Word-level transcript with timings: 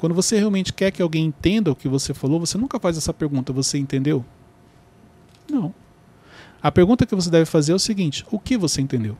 Quando 0.00 0.14
você 0.14 0.38
realmente 0.38 0.72
quer 0.72 0.90
que 0.90 1.02
alguém 1.02 1.26
entenda 1.26 1.70
o 1.70 1.76
que 1.76 1.86
você 1.86 2.14
falou, 2.14 2.40
você 2.40 2.56
nunca 2.56 2.80
faz 2.80 2.96
essa 2.96 3.12
pergunta: 3.12 3.52
você 3.52 3.76
entendeu? 3.76 4.24
Não. 5.46 5.74
A 6.62 6.72
pergunta 6.72 7.04
que 7.04 7.14
você 7.14 7.28
deve 7.28 7.44
fazer 7.44 7.72
é 7.72 7.74
o 7.74 7.78
seguinte: 7.78 8.24
o 8.30 8.38
que 8.38 8.56
você 8.56 8.80
entendeu? 8.80 9.14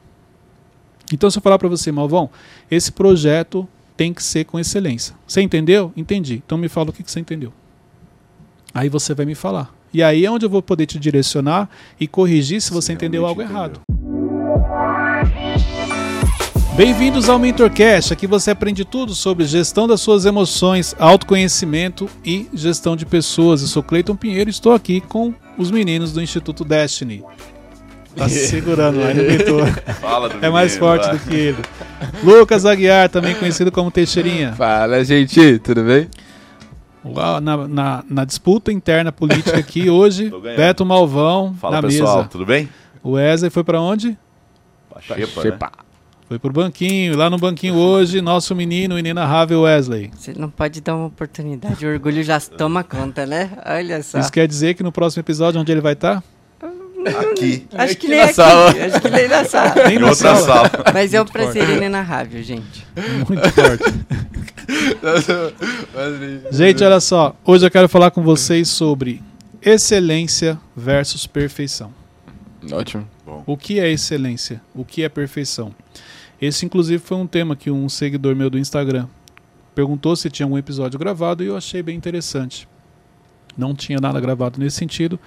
Então, 1.12 1.30
se 1.30 1.36
eu 1.36 1.42
falar 1.42 1.58
para 1.58 1.68
você, 1.68 1.92
Malvão, 1.92 2.30
esse 2.70 2.90
projeto 2.90 3.68
tem 3.94 4.14
que 4.14 4.22
ser 4.22 4.46
com 4.46 4.58
excelência. 4.58 5.14
Você 5.26 5.42
entendeu? 5.42 5.92
Entendi. 5.94 6.42
Então 6.46 6.56
me 6.56 6.66
fala 6.66 6.88
o 6.88 6.92
que, 6.94 7.02
você 7.02 7.20
entendeu. 7.20 7.52
Aí 8.72 8.88
você 8.88 9.12
vai 9.12 9.26
me 9.26 9.34
falar. 9.34 9.74
E 9.92 10.02
aí 10.02 10.24
é 10.24 10.30
onde 10.30 10.46
eu 10.46 10.50
vou 10.50 10.62
poder 10.62 10.86
te 10.86 10.98
direcionar 10.98 11.68
e 12.00 12.08
corrigir 12.08 12.62
se 12.62 12.72
você 12.72 12.94
entendeu 12.94 13.26
algo 13.26 13.42
entendeu. 13.42 13.58
errado. 13.58 13.80
Bem-vindos 16.76 17.28
ao 17.28 17.38
MentorCast. 17.38 18.12
Aqui 18.12 18.26
você 18.26 18.50
aprende 18.52 18.84
tudo 18.84 19.14
sobre 19.14 19.44
gestão 19.44 19.86
das 19.86 20.00
suas 20.00 20.24
emoções, 20.24 20.94
autoconhecimento 20.98 22.08
e 22.24 22.48
gestão 22.54 22.96
de 22.96 23.04
pessoas. 23.04 23.60
Eu 23.60 23.68
sou 23.68 23.82
Cleiton 23.82 24.16
Pinheiro 24.16 24.48
e 24.48 24.52
estou 24.52 24.72
aqui 24.72 25.00
com 25.00 25.34
os 25.58 25.70
meninos 25.70 26.12
do 26.12 26.22
Instituto 26.22 26.64
Destiny. 26.64 27.22
Tá 28.16 28.28
se 28.28 28.46
segurando 28.48 28.98
lá, 29.00 29.12
não 29.12 29.22
aguentou. 29.24 29.66
Fala 30.00 30.28
do 30.30 30.44
É 30.44 30.48
mais 30.48 30.72
menino, 30.72 30.86
forte 30.88 31.06
vai. 31.06 31.18
do 31.18 31.24
que 31.28 31.34
ele. 31.34 31.58
Lucas 32.22 32.64
Aguiar, 32.64 33.08
também 33.10 33.34
conhecido 33.34 33.70
como 33.70 33.90
Teixeirinha. 33.90 34.52
Fala, 34.54 35.04
gente, 35.04 35.58
tudo 35.58 35.82
bem? 35.84 36.08
Uau, 37.04 37.40
Na, 37.40 37.56
na- 37.68 38.04
na 38.08 38.24
disputa 38.24 38.72
interna 38.72 39.12
política 39.12 39.58
aqui 39.58 39.88
hoje. 39.90 40.32
Beto 40.56 40.84
Malvão 40.86 41.54
Fala 41.60 41.76
na 41.82 41.88
pessoal, 41.88 42.16
mesa. 42.18 42.28
tudo 42.28 42.46
bem? 42.46 42.68
O 43.02 43.12
Wesley 43.12 43.50
foi 43.50 43.64
pra 43.64 43.80
onde? 43.80 44.16
Pra 44.88 45.00
Xepa, 45.02 45.66
né? 45.66 45.70
Foi 46.30 46.38
pro 46.38 46.52
banquinho. 46.52 47.16
Lá 47.16 47.28
no 47.28 47.36
banquinho 47.36 47.74
hoje, 47.74 48.20
nosso 48.20 48.54
menino 48.54 48.96
inenarrável 48.96 49.62
Wesley. 49.62 50.12
Você 50.16 50.32
não 50.32 50.48
pode 50.48 50.80
dar 50.80 50.94
uma 50.94 51.06
oportunidade, 51.06 51.84
o 51.84 51.90
orgulho 51.90 52.22
já 52.22 52.38
toma 52.38 52.84
conta, 52.84 53.26
né? 53.26 53.50
Olha 53.66 54.00
só. 54.00 54.20
Isso 54.20 54.30
quer 54.30 54.46
dizer 54.46 54.74
que 54.74 54.82
no 54.84 54.92
próximo 54.92 55.22
episódio, 55.22 55.60
onde 55.60 55.72
ele 55.72 55.80
vai 55.80 55.94
estar? 55.94 56.22
Aqui. 57.04 57.66
Acho 57.74 57.96
que 57.96 58.06
Aqui 58.06 58.08
nem 58.08 58.18
na 58.18 58.24
aqui, 58.26 58.34
sala. 58.34 58.70
acho 58.70 59.00
que 59.00 59.10
nem 59.10 59.28
na 59.28 59.44
sala. 59.44 59.74
Nem 59.88 59.96
Em 59.96 59.98
na 59.98 60.08
outra 60.10 60.36
sala. 60.36 60.68
sala. 60.70 60.84
Mas 60.94 61.14
é 61.14 61.20
um 61.20 61.24
prazer 61.24 61.68
inenarrável, 61.68 62.40
gente. 62.44 62.86
Muito 63.28 63.50
forte. 63.50 63.84
Gente, 66.52 66.84
olha 66.84 67.00
só. 67.00 67.34
Hoje 67.44 67.66
eu 67.66 67.70
quero 67.72 67.88
falar 67.88 68.12
com 68.12 68.22
vocês 68.22 68.68
sobre 68.68 69.20
excelência 69.60 70.56
versus 70.76 71.26
perfeição. 71.26 71.92
Ótimo. 72.70 73.08
O 73.46 73.56
que 73.56 73.80
é 73.80 73.90
excelência? 73.90 74.60
O 74.72 74.84
que 74.84 75.02
é 75.02 75.08
perfeição? 75.08 75.74
Esse, 76.40 76.64
inclusive, 76.64 77.02
foi 77.02 77.16
um 77.18 77.26
tema 77.26 77.54
que 77.54 77.70
um 77.70 77.88
seguidor 77.88 78.34
meu 78.34 78.48
do 78.48 78.58
Instagram 78.58 79.06
perguntou 79.74 80.16
se 80.16 80.28
tinha 80.30 80.46
algum 80.46 80.58
episódio 80.58 80.98
gravado 80.98 81.42
e 81.42 81.46
eu 81.46 81.56
achei 81.56 81.82
bem 81.82 81.96
interessante. 81.96 82.68
Não 83.56 83.74
tinha 83.74 83.98
nada 84.00 84.20
gravado 84.20 84.58
nesse 84.58 84.76
sentido, 84.76 85.18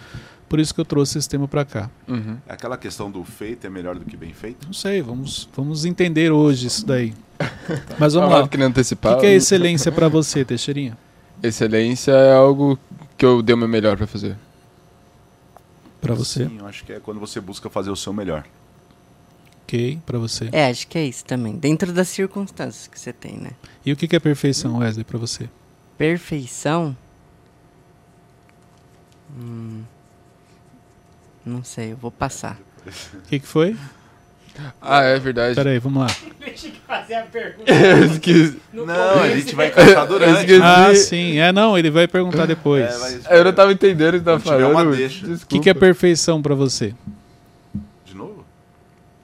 por 0.50 0.60
isso 0.60 0.74
que 0.74 0.82
eu 0.82 0.86
trouxe 0.86 1.18
esse 1.18 1.28
tema 1.30 1.48
para 1.48 1.64
cá. 1.66 1.90
Uhum. 2.08 2.38
Aquela 2.48 2.78
questão 2.78 3.10
do 3.12 3.24
feito 3.24 3.66
é 3.68 3.70
melhor 3.70 3.96
do 3.96 4.06
que 4.06 4.18
bem 4.18 4.34
feito? 4.34 4.66
Não 4.66 4.74
sei, 4.74 5.02
vamos, 5.02 5.48
vamos 5.56 5.86
entender 5.86 6.32
hoje 6.32 6.68
isso 6.68 6.86
daí. 6.86 7.14
Mas 8.00 8.14
vamos 8.14 8.30
lá. 8.30 8.36
Falava 8.36 8.48
que 8.48 8.58
nem 8.58 8.68
O 8.68 8.70
antecipar. 8.70 9.16
que, 9.16 9.22
que 9.22 9.28
é 9.28 9.34
excelência 9.34 9.92
para 9.92 10.08
você, 10.08 10.44
Teixeirinha? 10.46 10.98
Excelência 11.42 12.12
é 12.12 12.34
algo 12.34 12.78
que 13.18 13.26
eu 13.26 13.42
dei 13.42 13.54
o 13.56 13.58
meu 13.58 13.68
melhor 13.68 13.98
pra 13.98 14.08
fazer. 14.08 14.36
Para 16.02 16.14
você? 16.14 16.46
Sim, 16.48 16.58
eu 16.60 16.68
acho 16.68 16.84
que 16.84 16.94
é 16.94 17.00
quando 17.00 17.20
você 17.20 17.40
busca 17.40 17.70
fazer 17.70 17.90
o 17.90 17.96
seu 17.96 18.14
melhor. 18.14 18.44
Ok, 19.64 20.00
para 20.06 20.20
você. 20.20 20.50
É, 20.52 20.70
acho 20.70 20.88
que 20.88 20.98
é 20.98 21.06
isso 21.06 21.24
também. 21.26 21.56
Dentro 21.56 21.92
das 21.94 22.10
circunstâncias 22.10 22.88
que 22.88 23.00
você 23.00 23.14
tem, 23.14 23.38
né? 23.38 23.52
E 23.86 23.92
o 23.92 23.96
que, 23.96 24.14
é 24.16 24.20
perfeição, 24.20 24.78
Wesley, 24.78 25.04
para 25.04 25.18
você? 25.18 25.50
Perfeição. 25.98 26.96
Hum, 29.40 29.82
não 31.46 31.64
sei, 31.64 31.94
eu 31.94 31.98
vou 31.98 32.12
passar. 32.12 32.60
O 32.86 33.22
que, 33.30 33.40
que 33.40 33.48
foi? 33.48 33.76
Ah, 34.80 35.02
é 35.02 35.18
verdade. 35.18 35.56
Pera 35.56 35.72
aí, 35.72 35.80
vamos 35.80 36.04
lá. 36.04 36.08
Deixa 36.40 36.68
eu 36.68 36.74
fazer 36.86 37.16
a 37.16 37.24
pergunta. 37.24 37.72
Eu 37.74 38.06
esqueci. 38.06 38.60
Não, 38.72 39.20
a 39.24 39.30
gente 39.36 39.56
vai 39.56 39.70
encaixar 39.70 40.06
durante. 40.08 40.54
Ah, 40.62 40.94
sim. 40.94 41.40
É, 41.40 41.52
não, 41.52 41.76
ele 41.76 41.90
vai 41.90 42.08
perguntar 42.08 42.46
depois. 42.46 42.84
É, 42.84 42.98
mas- 43.00 43.26
Eu 43.32 43.44
não 43.46 43.54
tava 43.54 43.72
entendendo 43.74 44.16
o 44.16 44.20
que 44.20 44.26
tava 44.26 44.40
falando. 44.40 44.94
O 44.94 45.46
que, 45.48 45.60
que 45.60 45.70
é 45.70 45.74
perfeição 45.74 46.40
para 46.40 46.54
você? 46.54 46.94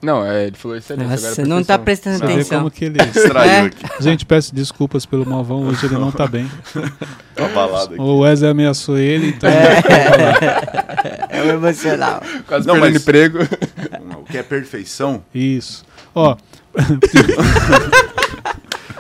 Não, 0.02 0.26
é, 0.26 0.48
ele 0.48 0.56
falou 0.56 0.78
excelência. 0.78 1.10
Nossa, 1.12 1.28
agora 1.28 1.42
é 1.42 1.46
não 1.46 1.64
tá 1.64 1.78
perfeição. 1.78 1.84
prestando 2.14 2.18
Você 2.20 2.26
vê 2.26 2.34
atenção. 2.34 2.58
como 2.60 2.72
que 2.72 2.86
ele... 2.86 2.98
Distraiu 3.12 3.52
É. 3.52 3.60
aqui. 3.66 3.86
Gente, 4.00 4.26
peço 4.26 4.56
desculpas 4.56 5.06
pelo 5.06 5.26
malvão, 5.26 5.64
hoje 5.68 5.86
ele 5.88 5.96
não 5.96 6.12
tá 6.12 6.26
bem. 6.28 6.50
Tá 7.36 7.48
balada 7.50 7.94
aqui. 7.94 8.02
O 8.02 8.20
Wesley 8.20 8.52
ameaçou 8.52 8.98
ele, 8.98 9.30
então... 9.30 9.50
É 11.30 11.42
o 11.42 11.48
emocional. 11.56 12.22
Quase 12.46 12.68
Não, 12.68 12.76
perdendo 12.76 12.94
mas- 12.94 13.02
emprego. 13.02 13.38
O 14.20 14.24
que 14.26 14.38
é 14.38 14.44
perfeição? 14.44 15.24
Isso. 15.34 15.86
Ó. 16.14 16.36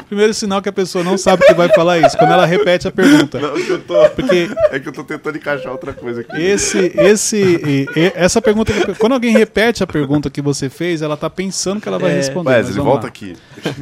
Primeiro 0.09 0.33
sinal 0.33 0.59
que 0.61 0.67
a 0.67 0.73
pessoa 0.73 1.03
não 1.03 1.17
sabe 1.17 1.45
que 1.45 1.53
vai 1.53 1.69
falar 1.69 1.99
isso, 1.99 2.17
quando 2.17 2.31
ela 2.33 2.45
repete 2.45 2.87
a 2.87 2.91
pergunta. 2.91 3.39
Não, 3.39 3.53
que 3.53 3.69
eu 3.69 3.79
tô... 3.81 4.09
Porque 4.09 4.49
É 4.71 4.79
que 4.79 4.89
eu 4.89 4.91
tô 4.91 5.03
tentando 5.03 5.37
encaixar 5.37 5.71
outra 5.71 5.93
coisa 5.93 6.21
aqui. 6.21 6.35
esse, 6.41 6.91
esse, 6.97 7.37
e- 7.37 7.85
e- 7.95 8.11
essa 8.15 8.41
pergunta, 8.41 8.73
que- 8.73 8.95
quando 8.95 9.13
alguém 9.13 9.31
repete 9.31 9.83
a 9.83 9.87
pergunta 9.87 10.27
que 10.29 10.41
você 10.41 10.67
fez, 10.67 11.03
ela 11.03 11.15
tá 11.15 11.29
pensando 11.29 11.79
que 11.79 11.87
ela 11.87 11.99
vai 11.99 12.11
É. 12.11 12.15
responder. 12.15 12.49
mas 12.49 12.57
Wesley, 12.65 12.73
vamos 12.77 12.89
volta 12.91 13.03
lá. 13.03 13.09
aqui. 13.09 13.35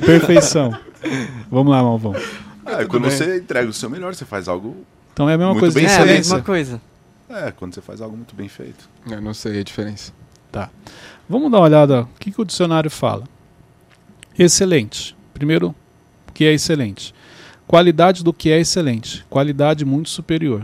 Perfeição. 0.05 0.77
Vamos 1.49 1.71
lá, 1.71 1.81
Malvão. 1.81 2.13
Ah, 2.65 2.83
quando 2.85 3.05
você 3.09 3.37
entrega 3.37 3.69
o 3.69 3.73
seu 3.73 3.89
melhor, 3.89 4.13
você 4.13 4.25
faz 4.25 4.49
algo. 4.49 4.75
Então 5.13 5.29
é 5.29 5.33
a 5.35 5.37
mesma 5.37 5.53
Muito 5.53 5.61
coisa 5.61 5.75
bem 5.75 5.85
É 5.85 5.87
a 5.87 5.91
excelência. 5.93 6.15
mesma 6.35 6.41
coisa. 6.41 6.81
É, 7.29 7.51
quando 7.51 7.73
você 7.73 7.81
faz 7.81 8.01
algo 8.01 8.17
muito 8.17 8.35
bem 8.35 8.49
feito. 8.49 8.89
Eu 9.09 9.21
não 9.21 9.33
sei 9.33 9.61
a 9.61 9.63
diferença. 9.63 10.11
Tá. 10.51 10.69
Vamos 11.29 11.49
dar 11.49 11.59
uma 11.59 11.63
olhada. 11.65 12.01
O 12.01 12.07
que, 12.19 12.31
que 12.31 12.41
o 12.41 12.45
dicionário 12.45 12.89
fala? 12.91 13.23
Excelente. 14.37 15.15
Primeiro, 15.33 15.73
que 16.37 16.45
é 16.45 16.53
excelente? 16.53 17.15
Qualidade 17.65 18.23
do 18.23 18.31
que 18.31 18.51
é 18.51 18.59
excelente. 18.59 19.25
Qualidade 19.27 19.83
muito 19.83 20.07
superior. 20.07 20.63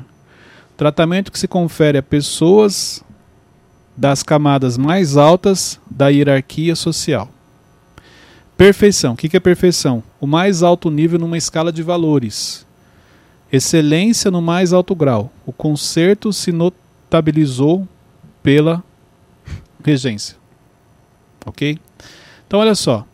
Tratamento 0.78 1.31
que 1.31 1.39
se 1.39 1.47
confere 1.47 1.97
a 1.97 2.03
pessoas 2.03 3.03
das 3.97 4.22
camadas 4.22 4.78
mais 4.78 5.17
altas 5.17 5.79
da 5.89 6.09
hierarquia 6.09 6.75
social. 6.75 7.28
Perfeição. 8.56 9.13
O 9.13 9.17
que, 9.17 9.35
é 9.35 9.39
perfeição? 9.39 10.03
O 10.22 10.28
mais 10.28 10.62
alto 10.62 10.91
nível 10.91 11.17
numa 11.17 11.39
escala 11.39 11.73
de 11.73 11.81
valores. 11.81 12.67
Excelência 13.51 14.29
no 14.29 14.44
mais 14.44 14.73
alto 14.73 14.94
grau. 14.94 15.33
O 15.44 15.51
concerto 15.51 16.31
se 16.31 16.51
notabilizou 16.51 17.88
pela 18.44 18.83
regência. 19.83 20.38
Ok? 21.44 21.79
Então, 22.45 22.59
olha 22.59 22.75
só. 22.75 23.07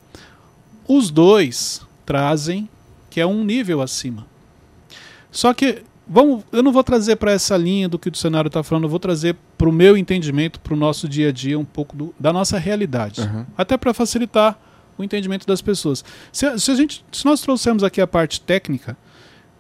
Os 0.86 1.10
dois 1.10 1.88
trazem 2.10 2.68
que 3.08 3.22
é 3.22 3.26
um 3.26 3.44
nível 3.44 3.82
acima. 3.82 4.26
Só 5.32 5.54
que, 5.54 5.84
vamos, 6.08 6.44
eu 6.52 6.64
não 6.64 6.72
vou 6.72 6.84
trazer 6.84 7.18
para 7.18 7.32
essa 7.32 7.56
linha 7.56 7.88
do 7.88 8.00
que 8.00 8.08
o 8.08 8.12
dicionário 8.12 8.48
está 8.48 8.64
falando, 8.64 8.86
eu 8.86 8.90
vou 8.90 8.98
trazer 9.00 9.36
para 9.56 9.70
o 9.70 9.72
meu 9.72 9.96
entendimento, 9.96 10.60
para 10.60 10.74
o 10.74 10.78
nosso 10.78 11.08
dia 11.08 11.30
a 11.30 11.32
dia, 11.32 11.58
um 11.60 11.64
pouco 11.66 11.96
do- 11.96 12.16
da 12.20 12.34
nossa 12.34 12.58
realidade. 12.58 13.22
Uhum. 13.22 13.46
Até 13.56 13.78
para 13.78 13.94
facilitar 13.94 14.58
o 14.98 15.04
entendimento 15.04 15.46
das 15.46 15.62
pessoas. 15.62 16.04
Se, 16.32 16.58
se 16.60 16.72
a 16.72 16.76
gente, 16.76 17.06
se 17.12 17.24
nós 17.26 17.42
trouxermos 17.42 17.84
aqui 17.84 18.02
a 18.02 18.08
parte 18.08 18.42
técnica, 18.42 18.98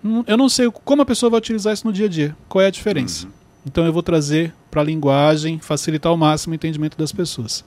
não- 0.01 0.23
eu 0.27 0.35
não 0.37 0.49
sei 0.49 0.71
como 0.83 1.03
a 1.03 1.05
pessoa 1.05 1.29
vai 1.29 1.37
utilizar 1.37 1.71
isso 1.73 1.85
no 1.85 1.93
dia 1.93 2.07
a 2.07 2.09
dia. 2.09 2.35
Qual 2.47 2.61
é 2.63 2.67
a 2.67 2.71
diferença? 2.71 3.27
Uhum. 3.27 3.31
Então 3.67 3.85
eu 3.85 3.93
vou 3.93 4.01
trazer 4.01 4.53
para 4.71 4.81
a 4.81 4.83
linguagem, 4.83 5.59
facilitar 5.59 6.09
ao 6.09 6.17
máximo 6.17 6.53
o 6.53 6.55
entendimento 6.55 6.97
das 6.97 7.11
pessoas. 7.11 7.63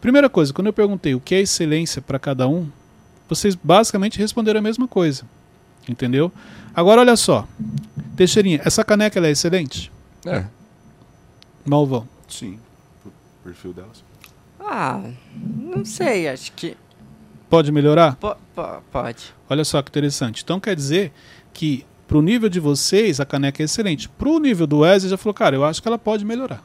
Primeira 0.00 0.28
coisa, 0.28 0.52
quando 0.52 0.66
eu 0.66 0.72
perguntei 0.74 1.14
o 1.14 1.20
que 1.20 1.34
é 1.34 1.40
excelência 1.40 2.02
para 2.02 2.18
cada 2.18 2.46
um, 2.48 2.68
vocês 3.30 3.54
basicamente 3.54 4.18
responderam 4.18 4.58
a 4.60 4.62
mesma 4.62 4.86
coisa. 4.86 5.24
Entendeu? 5.88 6.30
Agora 6.74 7.00
olha 7.00 7.16
só. 7.16 7.48
Teixeirinha, 8.16 8.60
essa 8.64 8.84
caneca 8.84 9.18
ela 9.18 9.28
é 9.28 9.30
excelente? 9.30 9.90
É. 10.26 10.44
Malvão. 11.64 12.06
Sim. 12.28 12.58
O 13.06 13.10
perfil 13.42 13.72
delas. 13.72 14.04
Ah, 14.60 15.02
não 15.34 15.84
sei, 15.84 16.28
acho 16.28 16.52
que. 16.52 16.76
Pode 17.48 17.72
melhorar? 17.72 18.14
po- 18.16 18.36
po- 18.54 18.82
pode. 18.92 19.34
Olha 19.48 19.64
só 19.64 19.80
que 19.82 19.88
interessante. 19.88 20.42
Então 20.44 20.60
quer 20.60 20.76
dizer 20.76 21.12
que 21.52 21.84
pro 22.06 22.20
nível 22.22 22.48
de 22.48 22.60
vocês 22.60 23.18
a 23.20 23.24
caneca 23.24 23.62
é 23.62 23.64
excelente. 23.64 24.08
Pro 24.08 24.38
nível 24.38 24.66
do 24.66 24.80
Wesley 24.80 25.10
já 25.10 25.16
falou, 25.16 25.34
cara, 25.34 25.56
eu 25.56 25.64
acho 25.64 25.80
que 25.80 25.88
ela 25.88 25.98
pode 25.98 26.24
melhorar. 26.24 26.62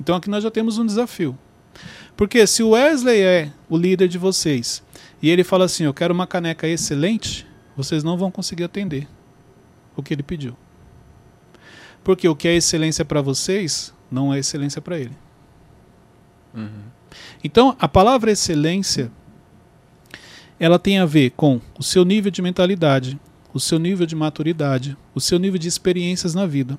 Então 0.00 0.16
aqui 0.16 0.28
nós 0.28 0.42
já 0.44 0.50
temos 0.50 0.78
um 0.78 0.84
desafio. 0.86 1.36
Porque 2.18 2.44
se 2.48 2.64
o 2.64 2.70
Wesley 2.70 3.20
é 3.20 3.52
o 3.70 3.76
líder 3.76 4.08
de 4.08 4.18
vocês 4.18 4.82
e 5.22 5.30
ele 5.30 5.44
fala 5.44 5.66
assim, 5.66 5.84
eu 5.84 5.94
quero 5.94 6.12
uma 6.12 6.26
caneca 6.26 6.66
excelente, 6.66 7.46
vocês 7.76 8.02
não 8.02 8.18
vão 8.18 8.28
conseguir 8.28 8.64
atender 8.64 9.06
o 9.94 10.02
que 10.02 10.14
ele 10.14 10.24
pediu. 10.24 10.56
Porque 12.02 12.28
o 12.28 12.34
que 12.34 12.48
é 12.48 12.56
excelência 12.56 13.04
para 13.04 13.22
vocês 13.22 13.94
não 14.10 14.34
é 14.34 14.40
excelência 14.40 14.82
para 14.82 14.98
ele. 14.98 15.16
Uhum. 16.52 16.82
Então, 17.44 17.76
a 17.78 17.86
palavra 17.86 18.32
excelência, 18.32 19.12
ela 20.58 20.80
tem 20.80 20.98
a 20.98 21.06
ver 21.06 21.30
com 21.36 21.60
o 21.78 21.84
seu 21.84 22.04
nível 22.04 22.32
de 22.32 22.42
mentalidade, 22.42 23.16
o 23.54 23.60
seu 23.60 23.78
nível 23.78 24.04
de 24.04 24.16
maturidade, 24.16 24.96
o 25.14 25.20
seu 25.20 25.38
nível 25.38 25.58
de 25.58 25.68
experiências 25.68 26.34
na 26.34 26.46
vida, 26.46 26.76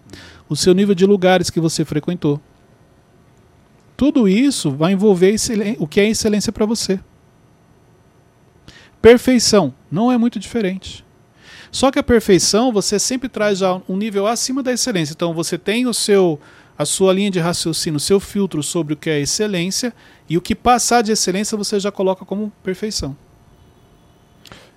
o 0.50 0.56
seu 0.58 0.74
nível 0.74 0.94
de 0.94 1.06
lugares 1.06 1.50
que 1.50 1.62
você 1.62 1.86
frequentou. 1.86 2.42
Tudo 4.00 4.30
isso 4.30 4.72
vai 4.72 4.94
envolver 4.94 5.36
o 5.78 5.86
que 5.86 6.00
é 6.00 6.07
excelência 6.07 6.54
para 6.54 6.66
você. 6.66 7.01
Perfeição 9.01 9.74
não 9.92 10.10
é 10.10 10.18
muito 10.18 10.40
diferente. 10.40 11.06
Só 11.69 11.92
que 11.92 12.00
a 12.00 12.04
perfeição 12.04 12.72
você 12.72 12.98
sempre 12.98 13.28
traz 13.28 13.57
já 13.57 13.81
um 13.90 13.98
nível 13.98 14.25
acima 14.25 14.63
da 14.63 14.72
excelência. 14.72 15.12
Então 15.12 15.34
você 15.34 15.57
tem 15.57 15.86
o 15.86 15.94
seu 15.94 16.40
a 16.78 16.86
sua 16.86 17.12
linha 17.12 17.30
de 17.30 17.40
raciocínio, 17.42 17.98
o 17.98 18.00
seu 18.00 18.22
filtro 18.22 18.63
sobre 18.63 18.94
o 18.94 18.96
que 18.96 19.10
é 19.10 19.19
excelência 19.19 19.94
e 20.30 20.38
o 20.38 20.42
que 20.42 20.56
passar 20.56 21.02
de 21.02 21.12
excelência 21.12 21.57
você 21.57 21.78
já 21.78 21.92
coloca 21.92 22.24
como 22.24 22.54
perfeição. 22.63 23.18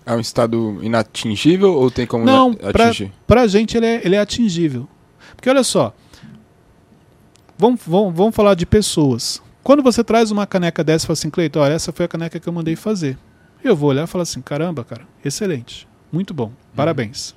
É 0.04 0.12
um 0.12 0.18
estado 0.18 0.80
inatingível 0.82 1.72
ou 1.75 1.92
tem 1.92 2.08
como 2.08 2.25
Não, 2.25 2.56
atingir? 2.60 3.12
pra 3.25 3.46
gente 3.46 3.76
ele 3.76 3.86
é, 3.86 4.00
ele 4.04 4.16
é 4.16 4.18
atingível. 4.18 4.88
Porque 5.36 5.48
olha 5.48 5.62
só, 5.62 5.94
vamos, 7.62 7.81
vamos, 7.87 8.12
vamos 8.12 8.35
falar 8.35 8.55
de 8.55 8.67
pessoas. 8.67 9.41
Quando 9.62 9.85
você 9.85 10.03
traz 10.03 10.32
uma 10.32 10.44
caneca 10.49 10.82
dessa 10.82 11.05
e 11.05 11.06
fala 11.06 11.12
assim, 11.14 11.31
Cleiton, 11.31 11.61
olha, 11.61 11.75
essa 11.75 11.93
foi 11.93 12.06
a 12.06 12.09
caneca 12.09 12.41
que 12.41 12.49
eu 12.49 12.53
mandei 12.53 12.75
fazer. 12.75 13.17
Eu 13.62 13.76
vou 13.76 13.91
olhar 13.91 14.03
e 14.03 14.06
falar 14.09 14.23
assim, 14.23 14.41
caramba, 14.41 14.82
cara, 14.82 15.06
excelente, 15.25 15.87
muito 16.11 16.35
bom, 16.35 16.50
parabéns. 16.75 17.37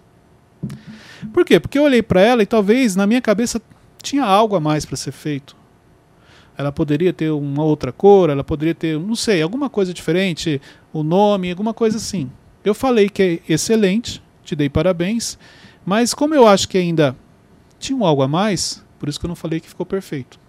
Por 1.31 1.45
quê? 1.45 1.59
Porque 1.59 1.77
eu 1.77 1.83
olhei 1.83 2.01
para 2.01 2.21
ela 2.21 2.41
e 2.41 2.45
talvez 2.47 2.95
na 2.95 3.05
minha 3.05 3.21
cabeça 3.21 3.61
tinha 4.01 4.23
algo 4.23 4.55
a 4.55 4.59
mais 4.59 4.83
para 4.83 4.97
ser 4.97 5.11
feito. 5.11 5.55
Ela 6.57 6.71
poderia 6.71 7.13
ter 7.13 7.29
uma 7.29 7.63
outra 7.63 7.91
cor, 7.91 8.31
ela 8.31 8.43
poderia 8.43 8.73
ter, 8.73 8.97
não 8.97 9.15
sei, 9.15 9.43
alguma 9.43 9.69
coisa 9.69 9.93
diferente, 9.93 10.59
o 10.91 11.03
nome, 11.03 11.51
alguma 11.51 11.73
coisa 11.73 11.97
assim. 11.97 12.31
Eu 12.63 12.73
falei 12.73 13.09
que 13.09 13.41
é 13.47 13.53
excelente, 13.53 14.23
te 14.43 14.55
dei 14.55 14.69
parabéns, 14.69 15.37
mas 15.85 16.15
como 16.15 16.33
eu 16.33 16.47
acho 16.47 16.67
que 16.67 16.79
ainda 16.79 17.15
tinha 17.77 18.03
algo 18.03 18.23
a 18.23 18.27
mais, 18.27 18.83
por 19.05 19.09
isso 19.09 19.19
que 19.19 19.25
eu 19.27 19.29
não 19.29 19.35
falei 19.35 19.59
que 19.59 19.69
ficou 19.69 19.85
perfeito. 19.85 20.39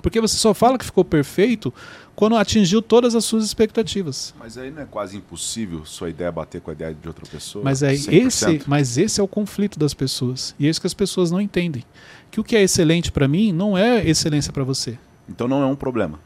Porque 0.00 0.22
você 0.22 0.36
só 0.36 0.54
fala 0.54 0.78
que 0.78 0.86
ficou 0.86 1.04
perfeito 1.04 1.72
quando 2.16 2.34
atingiu 2.36 2.80
todas 2.80 3.14
as 3.14 3.26
suas 3.26 3.44
expectativas. 3.44 4.34
Mas 4.38 4.56
aí 4.56 4.70
não 4.70 4.82
é 4.82 4.86
quase 4.86 5.18
impossível 5.18 5.84
sua 5.84 6.08
ideia 6.08 6.32
bater 6.32 6.62
com 6.62 6.70
a 6.70 6.72
ideia 6.72 6.94
de 6.94 7.06
outra 7.06 7.26
pessoa? 7.26 7.62
Mas 7.62 7.82
é 7.82 7.92
100%? 7.92 8.26
esse, 8.26 8.62
mas 8.66 8.96
esse 8.96 9.20
é 9.20 9.22
o 9.22 9.28
conflito 9.28 9.78
das 9.78 9.92
pessoas. 9.92 10.54
E 10.58 10.66
é 10.66 10.70
isso 10.70 10.80
que 10.80 10.86
as 10.86 10.94
pessoas 10.94 11.30
não 11.30 11.38
entendem. 11.38 11.84
Que 12.30 12.40
o 12.40 12.44
que 12.44 12.56
é 12.56 12.62
excelente 12.62 13.12
para 13.12 13.28
mim 13.28 13.52
não 13.52 13.76
é 13.76 14.02
excelência 14.08 14.50
para 14.50 14.64
você. 14.64 14.98
Então 15.28 15.46
não 15.46 15.62
é 15.62 15.66
um 15.66 15.76
problema. 15.76 16.18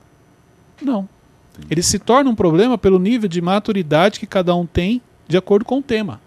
Não. 0.81 1.09
Ele 1.69 1.83
se 1.83 1.99
torna 1.99 2.31
um 2.31 2.37
problema 2.37 2.79
pelo 2.79 3.01
nível 3.01 3.29
de 3.29 3.41
maturidade 3.41 4.21
que 4.21 4.27
cada 4.29 4.55
um 4.55 4.65
tem 4.65 5.03
de 5.27 5.37
acordo 5.37 5.65
com 5.65 5.79
o 5.81 5.83
tema. 5.83 6.21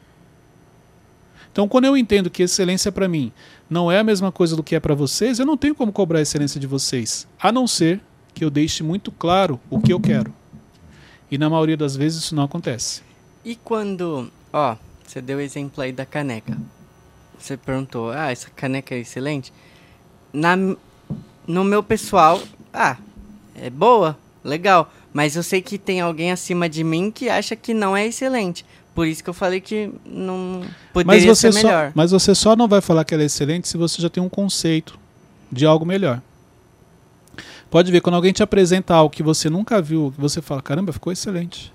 Então, 1.55 1.69
quando 1.69 1.85
eu 1.85 1.95
entendo 1.95 2.29
que 2.29 2.43
excelência 2.43 2.91
para 2.91 3.07
mim 3.07 3.31
não 3.69 3.89
é 3.89 3.99
a 3.99 4.03
mesma 4.03 4.29
coisa 4.29 4.57
do 4.57 4.61
que 4.61 4.75
é 4.75 4.79
para 4.81 4.93
vocês, 4.93 5.39
eu 5.39 5.45
não 5.45 5.55
tenho 5.55 5.73
como 5.73 5.89
cobrar 5.89 6.19
a 6.19 6.21
excelência 6.21 6.59
de 6.59 6.67
vocês, 6.67 7.25
a 7.39 7.49
não 7.49 7.65
ser 7.65 8.01
que 8.33 8.43
eu 8.43 8.49
deixe 8.49 8.83
muito 8.83 9.09
claro 9.09 9.57
o 9.69 9.79
que 9.79 9.93
eu 9.93 9.97
quero. 9.97 10.33
E 11.31 11.37
na 11.37 11.49
maioria 11.49 11.77
das 11.77 11.95
vezes 11.95 12.25
isso 12.25 12.35
não 12.35 12.43
acontece. 12.43 13.03
E 13.45 13.55
quando, 13.55 14.29
ó, 14.51 14.75
você 15.07 15.21
deu 15.21 15.37
o 15.37 15.41
exemplo 15.41 15.81
aí 15.81 15.93
da 15.93 16.05
caneca. 16.05 16.57
Você 17.39 17.55
perguntou, 17.55 18.11
ah, 18.11 18.29
essa 18.29 18.49
caneca 18.49 18.93
é 18.93 18.99
excelente. 18.99 19.53
Na, 20.33 20.57
no 21.47 21.63
meu 21.63 21.81
pessoal, 21.81 22.41
ah, 22.73 22.97
é 23.55 23.69
boa, 23.69 24.19
legal. 24.43 24.91
Mas 25.13 25.37
eu 25.37 25.43
sei 25.43 25.61
que 25.61 25.77
tem 25.77 26.01
alguém 26.01 26.33
acima 26.33 26.67
de 26.67 26.83
mim 26.83 27.09
que 27.09 27.29
acha 27.29 27.55
que 27.55 27.73
não 27.73 27.95
é 27.95 28.05
excelente. 28.05 28.65
Por 28.95 29.05
isso 29.05 29.21
que 29.21 29.29
eu 29.29 29.33
falei 29.33 29.59
que 29.59 29.91
não 30.05 30.61
Mas 30.93 31.03
poderia 31.03 31.35
você, 31.35 31.51
ser 31.51 31.59
só, 31.59 31.67
melhor. 31.67 31.91
mas 31.93 32.11
você 32.11 32.33
só 32.33 32.55
não 32.55 32.65
vai 32.65 32.79
falar 32.79 33.03
que 33.03 33.13
ela 33.13 33.23
é 33.23 33.25
excelente 33.25 33.67
se 33.67 33.75
você 33.75 34.01
já 34.01 34.09
tem 34.09 34.23
um 34.23 34.29
conceito 34.29 34.97
de 35.51 35.65
algo 35.65 35.85
melhor. 35.85 36.21
Pode 37.69 37.91
ver, 37.91 37.99
quando 37.99 38.15
alguém 38.15 38.31
te 38.31 38.41
apresenta 38.41 38.95
algo 38.95 39.13
que 39.13 39.21
você 39.21 39.49
nunca 39.49 39.81
viu, 39.81 40.13
você 40.17 40.41
fala, 40.41 40.61
caramba, 40.61 40.93
ficou 40.93 41.11
excelente. 41.11 41.73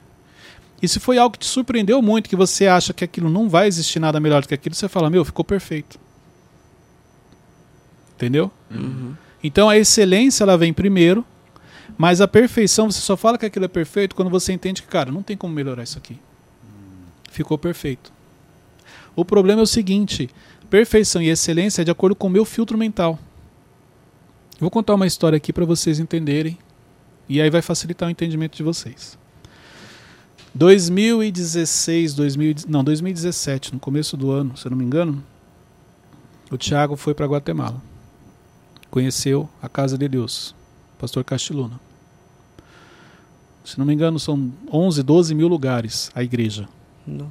E 0.81 0.89
se 0.89 0.99
foi 0.99 1.19
algo 1.19 1.35
que 1.35 1.41
te 1.41 1.47
surpreendeu 1.47 2.01
muito, 2.01 2.27
que 2.27 2.35
você 2.35 2.67
acha 2.67 2.95
que 2.95 3.05
aquilo 3.05 3.29
não 3.29 3.51
vai 3.51 3.69
existir 3.69 4.01
nada 4.01 4.19
melhor 4.19 4.41
do 4.41 4.49
que 4.49 4.55
aquilo, 4.55 4.75
você 4.75 4.89
fala, 4.89 5.11
meu, 5.11 5.23
ficou 5.23 5.45
perfeito. 5.45 6.01
Entendeu? 8.17 8.51
Uhum. 8.71 9.15
Então 9.45 9.69
a 9.69 9.77
excelência 9.77 10.43
ela 10.43 10.57
vem 10.57 10.73
primeiro, 10.73 11.23
mas 11.99 12.23
a 12.23 12.29
perfeição 12.29 12.91
você 12.91 13.01
só 13.01 13.15
fala 13.15 13.37
que 13.37 13.45
aquilo 13.45 13.67
é 13.67 13.69
perfeito 13.69 14.17
quando 14.17 14.31
você 14.31 14.55
entende 14.55 14.81
que, 14.81 14.89
cara, 14.89 15.13
não 15.13 15.23
tem 15.23 15.37
como 15.37 15.53
melhorar 15.53 15.83
isso 15.83 15.99
aqui. 15.99 16.19
Ficou 17.31 17.57
perfeito. 17.57 18.13
O 19.17 19.25
problema 19.25 19.63
é 19.63 19.65
o 19.65 19.67
seguinte: 19.67 20.29
perfeição 20.69 21.23
e 21.23 21.31
excelência 21.31 21.81
é 21.81 21.85
de 21.85 21.91
acordo 21.91 22.15
com 22.15 22.27
o 22.27 22.31
meu 22.31 22.45
filtro 22.45 22.77
mental. 22.77 23.19
Vou 24.59 24.71
contar 24.71 24.95
uma 24.95 25.07
história 25.07 25.39
aqui 25.39 25.53
para 25.53 25.65
vocês 25.65 25.99
entenderem 25.99 26.59
e 27.27 27.41
aí 27.41 27.49
vai 27.49 27.63
facilitar 27.63 28.07
o 28.07 28.13
entendimento 28.13 28.57
de 28.57 28.63
vocês. 28.63 29.19
2016, 30.53 32.15
2000, 32.15 32.55
não, 32.69 32.85
2017, 32.85 33.73
no 33.73 33.81
começo 33.81 34.17
do 34.17 34.31
ano, 34.31 34.55
se 34.57 34.67
eu 34.67 34.71
não 34.71 34.77
me 34.77 34.85
engano, 34.85 35.25
o 36.51 36.59
Thiago 36.59 36.97
foi 36.97 37.15
para 37.15 37.25
Guatemala 37.25 37.81
conheceu 38.91 39.49
a 39.63 39.69
Casa 39.69 39.97
de 39.97 40.09
Deus, 40.09 40.55
Pastor 40.99 41.25
Castiluna. 41.25 41.81
Se 43.65 43.79
não 43.79 43.87
me 43.87 43.95
engano, 43.95 44.19
são 44.19 44.53
11, 44.73 45.03
12 45.03 45.35
mil 45.35 45.47
lugares 45.47 46.11
a 46.15 46.23
igreja. 46.23 46.69
Nossa. 47.11 47.31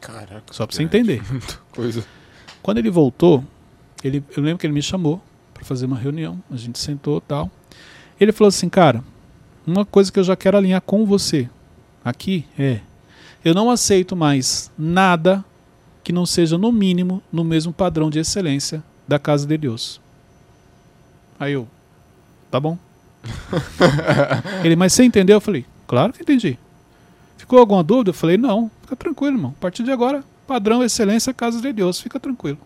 Caraca. 0.00 0.52
Só 0.52 0.66
para 0.66 0.76
você 0.76 0.82
entender. 0.82 1.22
Coisa. 1.72 2.04
Quando 2.62 2.78
ele 2.78 2.90
voltou, 2.90 3.44
ele, 4.02 4.22
eu 4.36 4.42
lembro 4.42 4.58
que 4.58 4.66
ele 4.66 4.74
me 4.74 4.82
chamou 4.82 5.20
para 5.52 5.64
fazer 5.64 5.86
uma 5.86 5.98
reunião. 5.98 6.42
A 6.50 6.56
gente 6.56 6.78
sentou 6.78 7.20
tal. 7.20 7.50
Ele 8.20 8.32
falou 8.32 8.48
assim, 8.48 8.68
cara, 8.68 9.02
uma 9.66 9.84
coisa 9.84 10.12
que 10.12 10.18
eu 10.18 10.24
já 10.24 10.36
quero 10.36 10.56
alinhar 10.56 10.80
com 10.80 11.04
você 11.04 11.48
aqui 12.04 12.46
é: 12.58 12.80
eu 13.44 13.54
não 13.54 13.70
aceito 13.70 14.14
mais 14.14 14.70
nada 14.78 15.44
que 16.02 16.12
não 16.12 16.24
seja, 16.24 16.56
no 16.56 16.70
mínimo, 16.70 17.20
no 17.32 17.42
mesmo 17.42 17.72
padrão 17.72 18.08
de 18.08 18.20
excelência 18.20 18.82
da 19.08 19.18
Casa 19.18 19.44
de 19.44 19.58
Deus. 19.58 20.00
Aí 21.38 21.52
eu, 21.52 21.66
tá 22.48 22.60
bom. 22.60 22.78
Ele, 24.62 24.76
mas 24.76 24.92
você 24.92 25.02
entendeu? 25.02 25.38
Eu 25.38 25.40
falei, 25.40 25.66
claro 25.86 26.12
que 26.12 26.22
entendi. 26.22 26.56
Ficou 27.36 27.58
alguma 27.58 27.82
dúvida? 27.82 28.10
Eu 28.10 28.14
falei, 28.14 28.36
não, 28.36 28.70
fica 28.86 28.96
tranquilo, 28.96 29.36
irmão. 29.36 29.54
A 29.56 29.60
partir 29.60 29.82
de 29.82 29.90
agora, 29.90 30.24
padrão 30.46 30.82
excelência 30.82 31.34
Casa 31.34 31.60
de 31.60 31.72
Deus, 31.72 32.00
fica 32.00 32.20
tranquilo. 32.20 32.58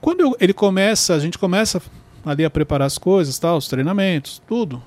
Quando 0.00 0.20
eu- 0.20 0.36
ele 0.40 0.52
começa, 0.52 1.14
a 1.14 1.18
gente 1.18 1.36
começa 1.36 1.82
ali 2.24 2.44
a 2.44 2.50
preparar 2.50 2.86
as 2.86 2.96
coisas, 2.96 3.38
tal, 3.38 3.56
os 3.56 3.66
treinamentos, 3.68 4.40
tudo. 4.46 4.82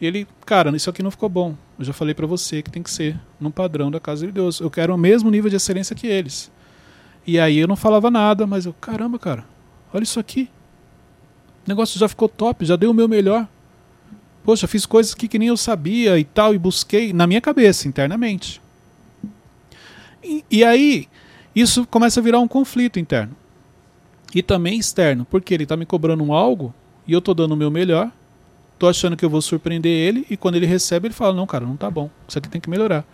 Ele, 0.00 0.26
cara, 0.46 0.74
isso 0.76 0.88
aqui 0.88 1.02
não 1.02 1.10
ficou 1.10 1.28
bom. 1.28 1.56
Eu 1.78 1.84
já 1.84 1.92
falei 1.92 2.14
pra 2.14 2.26
você 2.26 2.62
que 2.62 2.70
tem 2.70 2.82
que 2.82 2.90
ser 2.90 3.18
no 3.40 3.50
padrão 3.50 3.90
da 3.90 3.98
Casa 4.00 4.26
de 4.26 4.32
Deus. 4.32 4.60
Eu 4.60 4.70
quero 4.70 4.94
o 4.94 4.98
mesmo 4.98 5.30
nível 5.30 5.50
de 5.50 5.56
excelência 5.56 5.94
que 5.96 6.06
eles. 6.06 6.50
E 7.26 7.38
aí 7.38 7.58
eu 7.58 7.68
não 7.68 7.76
falava 7.76 8.10
nada, 8.10 8.46
mas 8.46 8.66
eu, 8.66 8.72
caramba, 8.74 9.18
cara, 9.18 9.44
olha 9.92 10.02
isso 10.02 10.18
aqui. 10.18 10.48
O 11.64 11.68
negócio 11.68 11.98
já 11.98 12.08
ficou 12.08 12.28
top, 12.28 12.64
já 12.64 12.74
dei 12.74 12.88
o 12.88 12.94
meu 12.94 13.06
melhor. 13.08 13.46
Poxa, 14.44 14.66
fiz 14.66 14.84
coisas 14.86 15.14
que, 15.14 15.28
que 15.28 15.38
nem 15.38 15.48
eu 15.48 15.56
sabia 15.56 16.18
e 16.18 16.24
tal, 16.24 16.54
e 16.54 16.58
busquei 16.58 17.12
na 17.12 17.26
minha 17.26 17.40
cabeça, 17.40 17.86
internamente. 17.86 18.60
E, 20.22 20.44
e 20.50 20.64
aí, 20.64 21.08
isso 21.54 21.86
começa 21.86 22.20
a 22.20 22.22
virar 22.22 22.40
um 22.40 22.48
conflito 22.48 22.98
interno. 22.98 23.36
E 24.34 24.42
também 24.42 24.78
externo, 24.78 25.26
porque 25.30 25.52
ele 25.52 25.64
está 25.64 25.76
me 25.76 25.86
cobrando 25.86 26.24
um 26.24 26.32
algo 26.32 26.74
e 27.06 27.12
eu 27.12 27.18
estou 27.18 27.34
dando 27.34 27.52
o 27.52 27.56
meu 27.56 27.70
melhor, 27.70 28.10
tô 28.78 28.88
achando 28.88 29.16
que 29.16 29.24
eu 29.24 29.30
vou 29.30 29.42
surpreender 29.42 29.92
ele, 29.92 30.26
e 30.30 30.36
quando 30.36 30.56
ele 30.56 30.66
recebe, 30.66 31.06
ele 31.06 31.14
fala: 31.14 31.34
Não, 31.34 31.46
cara, 31.46 31.66
não 31.66 31.76
tá 31.76 31.90
bom, 31.90 32.10
isso 32.26 32.38
aqui 32.38 32.48
tem 32.48 32.60
que 32.60 32.70
melhorar. 32.70 33.04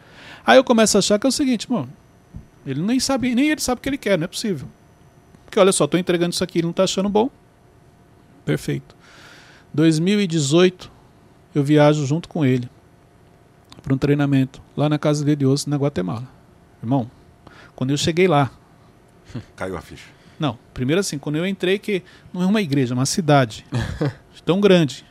Aí 0.46 0.56
eu 0.56 0.64
começo 0.64 0.96
a 0.96 1.00
achar 1.00 1.18
que 1.18 1.26
é 1.26 1.28
o 1.28 1.32
seguinte, 1.32 1.70
mano, 1.70 1.90
ele 2.64 2.80
nem 2.80 3.00
sabe, 3.00 3.34
nem 3.34 3.50
ele 3.50 3.60
sabe 3.60 3.78
o 3.78 3.82
que 3.82 3.88
ele 3.88 3.98
quer, 3.98 4.16
não 4.16 4.24
é 4.24 4.28
possível. 4.28 4.68
Porque 5.44 5.58
olha 5.58 5.72
só, 5.72 5.86
tô 5.86 5.98
entregando 5.98 6.32
isso 6.32 6.44
aqui, 6.44 6.58
ele 6.58 6.66
não 6.66 6.72
tá 6.72 6.84
achando 6.84 7.08
bom. 7.08 7.30
Perfeito. 8.44 8.96
2018, 9.74 10.90
eu 11.54 11.62
viajo 11.62 12.04
junto 12.06 12.28
com 12.28 12.44
ele 12.44 12.68
para 13.82 13.94
um 13.94 13.98
treinamento 13.98 14.60
lá 14.76 14.88
na 14.88 14.98
casa 14.98 15.24
de 15.24 15.34
Deus, 15.34 15.66
na 15.66 15.76
Guatemala. 15.76 16.28
Irmão, 16.82 17.10
quando 17.74 17.90
eu 17.90 17.96
cheguei 17.96 18.28
lá, 18.28 18.50
Caiu 19.56 19.76
a 19.76 19.80
ficha. 19.80 20.06
não, 20.38 20.58
primeiro 20.72 21.00
assim, 21.00 21.18
quando 21.18 21.36
eu 21.36 21.46
entrei, 21.46 21.78
que 21.78 22.02
não 22.32 22.42
é 22.42 22.46
uma 22.46 22.62
igreja, 22.62 22.94
é 22.94 22.96
uma 22.96 23.06
cidade 23.06 23.64
tão 24.44 24.60
grande. 24.60 25.04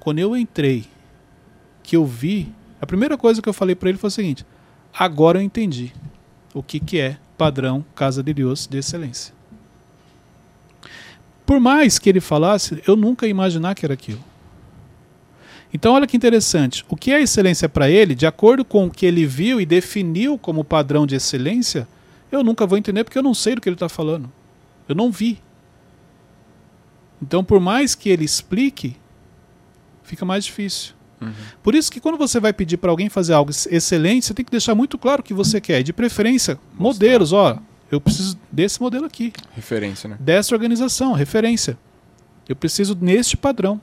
Quando 0.00 0.18
eu 0.18 0.36
entrei, 0.36 0.86
que 1.82 1.96
eu 1.96 2.06
vi, 2.06 2.52
a 2.80 2.86
primeira 2.86 3.16
coisa 3.18 3.42
que 3.42 3.48
eu 3.48 3.52
falei 3.52 3.74
para 3.74 3.88
ele 3.88 3.98
foi 3.98 4.08
o 4.08 4.10
seguinte: 4.10 4.46
agora 4.96 5.38
eu 5.38 5.42
entendi 5.42 5.92
o 6.54 6.62
que, 6.62 6.80
que 6.80 6.98
é 6.98 7.18
padrão 7.36 7.84
Casa 7.94 8.22
de 8.22 8.32
Deus 8.32 8.66
de 8.66 8.78
excelência. 8.78 9.34
Por 11.44 11.60
mais 11.60 11.98
que 11.98 12.08
ele 12.08 12.20
falasse, 12.20 12.82
eu 12.86 12.94
nunca 12.96 13.26
ia 13.26 13.30
imaginar 13.30 13.74
que 13.74 13.84
era 13.84 13.94
aquilo. 13.94 14.22
Então, 15.72 15.92
olha 15.92 16.06
que 16.06 16.16
interessante. 16.16 16.84
O 16.88 16.96
que 16.96 17.12
é 17.12 17.20
excelência 17.20 17.68
para 17.68 17.90
ele, 17.90 18.14
de 18.14 18.26
acordo 18.26 18.64
com 18.64 18.86
o 18.86 18.90
que 18.90 19.04
ele 19.04 19.26
viu 19.26 19.60
e 19.60 19.66
definiu 19.66 20.38
como 20.38 20.64
padrão 20.64 21.06
de 21.06 21.14
excelência, 21.14 21.86
eu 22.32 22.42
nunca 22.42 22.66
vou 22.66 22.78
entender 22.78 23.04
porque 23.04 23.18
eu 23.18 23.22
não 23.22 23.34
sei 23.34 23.54
do 23.54 23.60
que 23.60 23.68
ele 23.68 23.76
está 23.76 23.88
falando. 23.88 24.32
Eu 24.88 24.94
não 24.94 25.10
vi. 25.10 25.40
Então, 27.20 27.44
por 27.44 27.60
mais 27.60 27.94
que 27.94 28.08
ele 28.08 28.24
explique, 28.24 28.96
fica 30.02 30.24
mais 30.24 30.44
difícil. 30.44 30.94
Uhum. 31.20 31.32
Por 31.62 31.74
isso 31.74 31.90
que 31.90 32.00
quando 32.00 32.16
você 32.16 32.38
vai 32.38 32.52
pedir 32.52 32.76
para 32.76 32.90
alguém 32.90 33.08
fazer 33.08 33.34
algo 33.34 33.50
excelente, 33.50 34.26
você 34.26 34.34
tem 34.34 34.44
que 34.44 34.50
deixar 34.50 34.74
muito 34.74 34.96
claro 34.96 35.20
o 35.20 35.24
que 35.24 35.34
você 35.34 35.60
quer. 35.60 35.82
De 35.82 35.92
preferência, 35.92 36.58
modelos. 36.78 37.32
Ó, 37.32 37.58
eu 37.90 38.00
preciso 38.00 38.38
desse 38.50 38.80
modelo 38.80 39.06
aqui, 39.06 39.32
Referência, 39.54 40.08
né? 40.08 40.16
dessa 40.20 40.54
organização, 40.54 41.12
referência. 41.12 41.78
Eu 42.48 42.56
preciso 42.56 42.96
neste 43.00 43.36
padrão. 43.36 43.80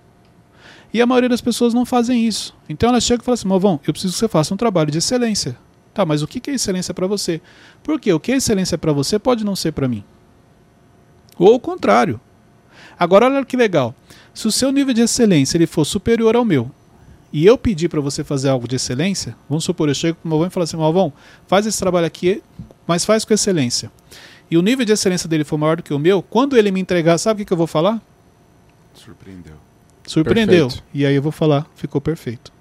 E 0.94 1.02
a 1.02 1.06
maioria 1.06 1.30
das 1.30 1.42
pessoas 1.42 1.74
não 1.74 1.86
fazem 1.86 2.26
isso. 2.26 2.56
Então 2.70 2.90
ela 2.90 3.02
chega 3.02 3.22
e 3.22 3.26
fala 3.26 3.34
assim: 3.34 3.48
Malvão, 3.48 3.80
eu 3.86 3.94
preciso 3.94 4.14
que 4.14 4.20
você 4.20 4.28
faça 4.28 4.54
um 4.54 4.58
trabalho 4.58 4.92
de 4.92 4.98
excelência. 4.98 5.58
Tá, 5.94 6.06
mas 6.06 6.22
o 6.22 6.28
que 6.28 6.50
é 6.50 6.54
excelência 6.54 6.94
para 6.94 7.08
você? 7.08 7.42
Porque 7.82 8.12
o 8.12 8.20
que 8.20 8.32
é 8.32 8.36
excelência 8.36 8.78
para 8.78 8.92
você 8.92 9.18
pode 9.18 9.46
não 9.46 9.56
ser 9.56 9.72
para 9.72 9.88
mim. 9.88 10.04
Ou 11.38 11.56
o 11.56 11.60
contrário. 11.60 12.20
Agora 13.00 13.26
olha 13.28 13.46
que 13.46 13.56
legal. 13.56 13.96
Se 14.34 14.48
o 14.48 14.52
seu 14.52 14.72
nível 14.72 14.94
de 14.94 15.02
excelência 15.02 15.58
ele 15.58 15.68
for 15.68 15.86
superior 15.86 16.36
ao 16.36 16.44
meu, 16.44 16.70
e 17.32 17.46
eu 17.46 17.58
pedir 17.58 17.90
para 17.90 18.00
você 18.00 18.24
fazer 18.24 18.50
algo 18.50 18.68
de 18.68 18.78
excelência, 18.78 19.36
vamos 19.50 19.64
supor, 19.64 19.90
eu 19.90 19.96
chego 19.96 20.18
para 20.18 20.28
o 20.28 20.30
Malvão 20.30 20.48
e 20.48 20.52
falo 20.52 20.64
assim: 20.64 20.78
Malvão, 20.78 21.14
faz 21.48 21.66
esse 21.66 21.80
trabalho 21.80 22.08
aqui, 22.08 22.42
mas 22.88 23.04
faz 23.04 23.26
com 23.26 23.34
excelência. 23.34 23.92
E 24.50 24.58
o 24.58 24.62
nível 24.62 24.86
de 24.86 24.92
excelência 24.92 25.28
dele 25.28 25.44
for 25.44 25.58
maior 25.58 25.78
do 25.78 25.84
que 25.84 25.94
o 25.94 26.00
meu, 26.00 26.22
quando 26.22 26.56
ele 26.56 26.72
me 26.72 26.80
entregar, 26.80 27.18
sabe 27.18 27.44
o 27.44 27.46
que 27.46 27.52
eu 27.52 27.58
vou 27.58 27.68
falar? 27.68 28.02
Surpreendeu. 28.94 29.65
Surpreendeu. 30.06 30.68
Perfeito. 30.68 30.84
E 30.94 31.06
aí 31.06 31.16
eu 31.16 31.22
vou 31.22 31.32
falar, 31.32 31.66
ficou 31.76 32.00
perfeito. 32.02 32.52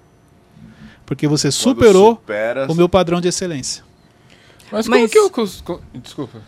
Porque 1.05 1.27
você 1.27 1.47
Quando 1.49 1.53
superou 1.53 2.15
supera- 2.15 2.67
o 2.71 2.75
meu 2.75 2.89
padrão 2.89 3.21
de 3.21 3.27
excelência. 3.27 3.83
Mas 4.71 4.87
como 4.87 4.99
Mas- 5.01 5.11
que 5.11 5.17
eu. 5.19 5.31
Desculpa. 6.01 6.41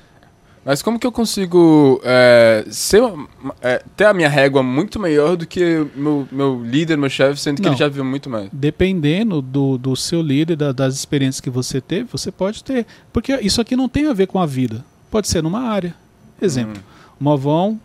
Mas 0.66 0.82
como 0.82 1.00
que 1.00 1.08
eu 1.08 1.14
consigo 1.14 2.02
é, 2.04 2.66
ser, 2.70 3.02
é, 3.62 3.82
ter 3.96 4.04
a 4.04 4.14
minha 4.14 4.28
régua 4.28 4.62
muito 4.62 5.00
maior 5.00 5.38
do 5.38 5.48
que 5.48 5.88
meu, 5.96 6.28
meu 6.30 6.62
líder, 6.62 6.98
meu 6.98 7.10
chefe, 7.10 7.40
sendo 7.40 7.58
que 7.58 7.62
Não. 7.62 7.70
ele 7.72 7.78
já 7.80 7.88
viu 7.88 8.04
muito 8.04 8.30
mais? 8.30 8.50
Dependendo 8.52 9.42
do, 9.42 9.78
do 9.78 9.96
seu 9.96 10.22
líder, 10.22 10.58
da- 10.58 10.74
das 10.74 10.94
experiências 10.96 11.40
que 11.40 11.50
você 11.50 11.80
teve, 11.80 12.10
você 12.12 12.32
pode 12.34 12.64
ter. 12.66 12.86
Porque 13.14 13.34
isso 13.38 13.62
aqui 13.62 13.78
não 13.78 13.88
tem 13.88 14.08
a 14.08 14.14
ver 14.14 14.28
com 14.28 14.40
a 14.40 14.46
vida. 14.46 14.84
Pode 15.10 15.30
ser 15.30 15.42
numa 15.42 15.62
área. 15.62 15.96
Exemplo, 16.42 16.84
o 17.18 17.24
Movão, 17.24 17.80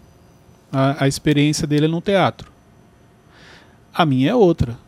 a, 0.73 1.05
a 1.05 1.09
experiência 1.09 1.69
dele 1.69 1.85
é 1.85 1.89
no 1.89 2.01
teatro. 2.01 2.51
A 3.93 4.07
minha 4.07 4.31
é 4.31 4.35
outra. 4.35 4.79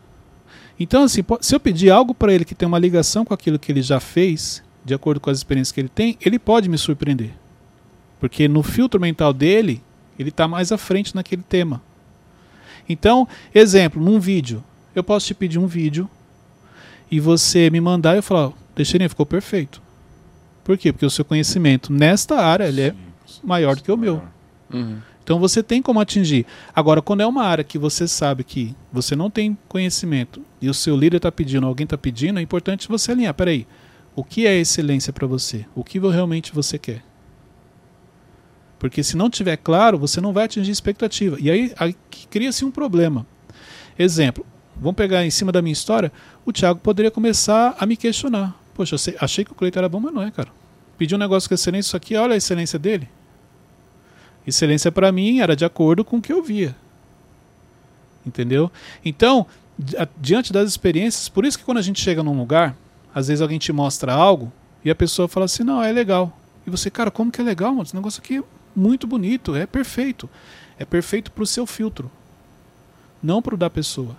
Então, 0.79 1.03
assim, 1.03 1.21
se 1.41 1.55
eu 1.55 1.59
pedir 1.59 1.89
algo 1.89 2.13
para 2.13 2.33
ele 2.33 2.45
que 2.45 2.55
tem 2.55 2.67
uma 2.67 2.79
ligação 2.79 3.23
com 3.23 3.33
aquilo 3.33 3.59
que 3.59 3.71
ele 3.71 3.81
já 3.81 3.99
fez, 3.99 4.63
de 4.83 4.93
acordo 4.93 5.19
com 5.19 5.29
as 5.29 5.37
experiências 5.37 5.71
que 5.71 5.79
ele 5.79 5.89
tem, 5.89 6.17
ele 6.21 6.37
pode 6.37 6.67
me 6.67 6.77
surpreender. 6.77 7.31
Porque 8.19 8.47
no 8.47 8.61
filtro 8.61 8.99
mental 8.99 9.33
dele, 9.33 9.81
ele 10.17 10.29
está 10.29 10.47
mais 10.47 10.71
à 10.71 10.77
frente 10.77 11.15
naquele 11.15 11.43
tema. 11.43 11.81
Então, 12.87 13.27
exemplo, 13.53 14.01
num 14.03 14.19
vídeo, 14.19 14.63
eu 14.93 15.03
posso 15.03 15.27
te 15.27 15.33
pedir 15.33 15.59
um 15.59 15.67
vídeo 15.67 16.09
e 17.09 17.19
você 17.19 17.69
me 17.69 17.81
mandar 17.81 18.15
e 18.15 18.19
eu 18.19 18.23
falar, 18.23 18.51
Teixeirinha, 18.73 19.09
ficou 19.09 19.25
perfeito. 19.25 19.81
Por 20.63 20.77
quê? 20.77 20.91
Porque 20.91 21.05
o 21.05 21.09
seu 21.09 21.23
conhecimento 21.23 21.91
nesta 21.91 22.43
área 22.43 22.65
ele 22.65 22.81
é 22.81 22.91
Sim, 23.25 23.41
maior 23.43 23.75
do 23.75 23.83
que 23.83 23.91
o 23.91 23.97
meu. 23.97 24.21
Uhum. 24.73 24.97
Então 25.25 25.39
você 25.39 25.63
tem 25.63 25.81
como 25.81 25.99
atingir. 25.99 26.45
Agora, 26.73 27.01
quando 27.01 27.21
é 27.21 27.25
uma 27.25 27.43
área 27.43 27.63
que 27.63 27.79
você 27.79 28.07
sabe 28.07 28.43
que 28.43 28.75
você 28.93 29.15
não 29.15 29.27
tem 29.27 29.57
conhecimento 29.67 30.39
e 30.61 30.69
o 30.69 30.73
seu 30.73 30.95
líder 30.95 31.17
está 31.17 31.31
pedindo, 31.31 31.65
alguém 31.65 31.83
está 31.83 31.97
pedindo, 31.97 32.37
é 32.37 32.43
importante 32.43 32.87
você 32.87 33.11
alinhar. 33.11 33.33
Peraí, 33.33 33.65
o 34.15 34.23
que 34.23 34.45
é 34.45 34.55
excelência 34.55 35.11
para 35.11 35.25
você? 35.25 35.65
O 35.73 35.83
que 35.83 35.97
realmente 35.97 36.53
você 36.53 36.77
quer? 36.77 37.03
Porque 38.77 39.01
se 39.01 39.17
não 39.17 39.27
tiver 39.27 39.57
claro, 39.57 39.97
você 39.97 40.21
não 40.21 40.31
vai 40.31 40.45
atingir 40.45 40.69
expectativa. 40.69 41.37
E 41.39 41.49
aí, 41.49 41.73
aí 41.75 41.95
cria-se 42.29 42.63
um 42.63 42.69
problema. 42.69 43.25
Exemplo, 43.97 44.45
vamos 44.75 44.95
pegar 44.95 45.25
em 45.25 45.31
cima 45.31 45.51
da 45.51 45.59
minha 45.59 45.73
história, 45.73 46.11
o 46.45 46.53
Thiago 46.53 46.79
poderia 46.81 47.09
começar 47.09 47.75
a 47.79 47.85
me 47.87 47.97
questionar. 47.97 48.55
Poxa, 48.75 48.95
achei 49.19 49.43
que 49.43 49.51
o 49.51 49.55
Cleiton 49.55 49.79
era 49.79 49.89
bom, 49.89 49.99
mas 49.99 50.13
não 50.13 50.21
é, 50.21 50.29
cara. 50.29 50.49
Pediu 50.99 51.15
um 51.15 51.19
negócio 51.19 51.49
com 51.49 51.55
excelência, 51.55 51.89
isso 51.89 51.97
aqui, 51.97 52.15
olha 52.15 52.35
a 52.35 52.37
excelência 52.37 52.77
dele. 52.77 53.09
Excelência 54.45 54.91
para 54.91 55.11
mim 55.11 55.39
era 55.39 55.55
de 55.55 55.65
acordo 55.65 56.05
com 56.05 56.17
o 56.17 56.21
que 56.21 56.31
eu 56.31 56.43
via. 56.43 56.75
Entendeu? 58.25 58.71
Então, 59.03 59.45
diante 60.17 60.53
das 60.53 60.69
experiências, 60.69 61.29
por 61.29 61.45
isso 61.45 61.57
que 61.57 61.63
quando 61.63 61.77
a 61.77 61.81
gente 61.81 62.01
chega 62.01 62.23
num 62.23 62.37
lugar, 62.37 62.75
às 63.13 63.27
vezes 63.27 63.41
alguém 63.41 63.59
te 63.59 63.73
mostra 63.73 64.13
algo 64.13 64.51
e 64.83 64.89
a 64.89 64.95
pessoa 64.95 65.27
fala 65.27 65.45
assim: 65.45 65.63
"Não, 65.63 65.81
é 65.81 65.91
legal". 65.91 66.37
E 66.65 66.69
você, 66.69 66.89
cara, 66.89 67.11
como 67.11 67.31
que 67.31 67.41
é 67.41 67.43
legal, 67.43 67.71
mano? 67.71 67.83
Esse 67.83 67.95
negócio 67.95 68.21
aqui 68.21 68.37
é 68.37 68.43
muito 68.75 69.05
bonito, 69.05 69.55
é 69.55 69.65
perfeito. 69.65 70.29
É 70.77 70.85
perfeito 70.85 71.31
pro 71.31 71.45
seu 71.45 71.65
filtro, 71.65 72.11
não 73.23 73.41
pro 73.41 73.55
da 73.55 73.69
pessoa. 73.69 74.15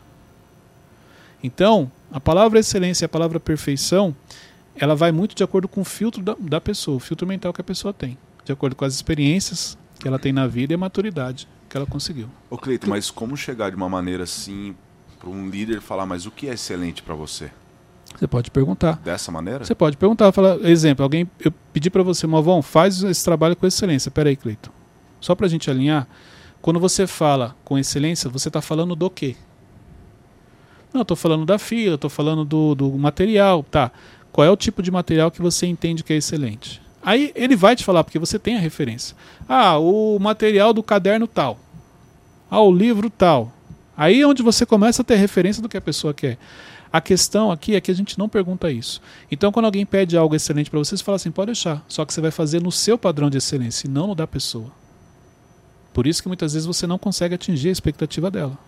Então, 1.43 1.91
a 2.11 2.19
palavra 2.19 2.59
excelência 2.59 3.05
e 3.05 3.07
a 3.07 3.09
palavra 3.09 3.39
perfeição, 3.39 4.17
ela 4.75 4.95
vai 4.95 5.13
muito 5.13 5.35
de 5.35 5.45
acordo 5.45 5.69
com 5.69 5.83
o 5.83 5.85
filtro 5.85 6.23
da, 6.23 6.35
da 6.39 6.61
pessoa, 6.61 6.97
o 6.97 7.01
filtro 7.01 7.27
mental 7.27 7.53
que 7.53 7.61
a 7.61 7.65
pessoa 7.65 7.93
tem, 7.93 8.17
de 8.45 8.53
acordo 8.53 8.75
com 8.75 8.85
as 8.85 8.95
experiências 8.95 9.77
que 9.99 10.07
ela 10.07 10.19
tem 10.19 10.33
na 10.33 10.47
vida 10.47 10.73
e 10.73 10.77
a 10.77 10.79
maturidade 10.79 11.49
que 11.69 11.77
ela 11.77 11.87
conseguiu. 11.87 12.29
Ô, 12.49 12.57
Cleiton, 12.57 12.89
mas 12.89 13.11
como 13.11 13.37
chegar 13.37 13.71
de 13.71 13.77
uma 13.77 13.89
maneira 13.89 14.25
assim 14.25 14.75
para 15.19 15.31
um 15.31 15.49
líder 15.49 15.81
falar, 15.81 16.07
mas 16.07 16.27
o 16.27 16.31
que 16.31 16.49
é 16.49 16.55
excelente 16.55 17.03
para 17.03 17.15
você? 17.15 17.51
Você 18.15 18.27
pode 18.27 18.51
perguntar. 18.51 18.99
Dessa 19.05 19.31
maneira? 19.31 19.65
Você 19.65 19.75
pode 19.75 19.97
perguntar, 19.97 20.33
falar, 20.33 20.59
exemplo, 20.65 21.03
alguém, 21.03 21.29
eu 21.41 21.53
pedi 21.73 21.91
para 21.91 22.03
você, 22.03 22.27
Malvão, 22.27 22.63
faz 22.63 23.03
esse 23.03 23.25
trabalho 23.25 23.57
com 23.57 23.67
excelência. 23.67 24.11
Pera 24.11 24.29
aí, 24.31 24.37
Cleiton. 24.37 24.71
Só 25.21 25.35
para 25.35 25.47
a 25.47 25.49
gente 25.49 25.71
alinhar, 25.71 26.07
quando 26.63 26.81
você 26.81 27.07
fala 27.07 27.55
com 27.65 27.79
excelência, 27.79 28.31
você 28.31 28.49
está 28.49 28.63
falando 28.63 28.95
do 28.95 29.11
quê? 29.11 29.37
Não, 30.95 31.03
estou 31.03 31.17
falando 31.17 31.45
da 31.45 31.59
fila, 31.59 31.97
estou 31.97 32.09
falando 32.09 32.45
do, 32.45 32.75
do 32.75 32.91
material, 32.93 33.63
tá? 33.63 33.91
Qual 34.33 34.47
é 34.47 34.51
o 34.51 34.57
tipo 34.57 34.83
de 34.83 34.91
material 34.91 35.31
que 35.31 35.43
você 35.43 35.67
entende 35.67 36.03
que 36.03 36.13
é 36.13 36.17
excelente? 36.17 36.81
Aí 37.07 37.31
ele 37.37 37.55
vai 37.55 37.77
te 37.77 37.85
falar, 37.85 38.03
porque 38.03 38.19
você 38.19 38.37
tem 38.37 38.57
a 38.57 38.61
referência. 38.61 39.17
Ah, 39.49 39.79
o 39.79 40.19
material 40.19 40.75
do 40.75 40.83
caderno 40.83 41.29
tal. 41.29 41.57
Ah, 42.51 42.61
o 42.61 42.73
livro 42.73 43.09
tal. 43.09 43.53
Aí 43.97 44.23
é 44.23 44.27
onde 44.27 44.43
você 44.43 44.67
começa 44.67 45.03
a 45.03 45.05
ter 45.05 45.15
referência 45.15 45.63
do 45.63 45.69
que 45.69 45.77
a 45.77 45.81
pessoa 45.81 46.13
quer. 46.13 46.37
A 46.93 47.01
questão 47.01 47.53
aqui 47.53 47.77
é 47.77 47.81
que 47.81 47.93
a 47.93 47.95
gente 47.95 48.19
não 48.19 48.29
pergunta 48.29 48.73
isso. 48.73 49.01
Então, 49.31 49.53
quando 49.53 49.67
alguém 49.67 49.87
pede 49.87 50.17
algo 50.17 50.35
excelente 50.35 50.69
para 50.69 50.81
você, 50.81 50.97
você 50.97 51.05
fala 51.05 51.15
assim: 51.15 51.31
pode 51.31 51.47
deixar. 51.47 51.85
Só 51.87 52.05
que 52.05 52.13
você 52.13 52.21
vai 52.21 52.33
fazer 52.33 52.61
no 52.61 52.73
seu 52.73 52.99
padrão 52.99 53.31
de 53.31 53.39
excelência 53.39 53.87
e 53.87 53.91
não 53.91 54.09
no 54.09 54.15
da 54.17 54.27
pessoa. 54.27 54.73
Por 55.95 56.09
isso 56.09 56.21
que 56.21 56.29
muitas 56.29 56.55
vezes 56.55 56.67
você 56.67 56.89
não 56.89 56.99
consegue 56.99 57.37
atingir 57.37 57.69
a 57.69 57.73
expectativa 57.73 58.33
dela. 58.33 58.59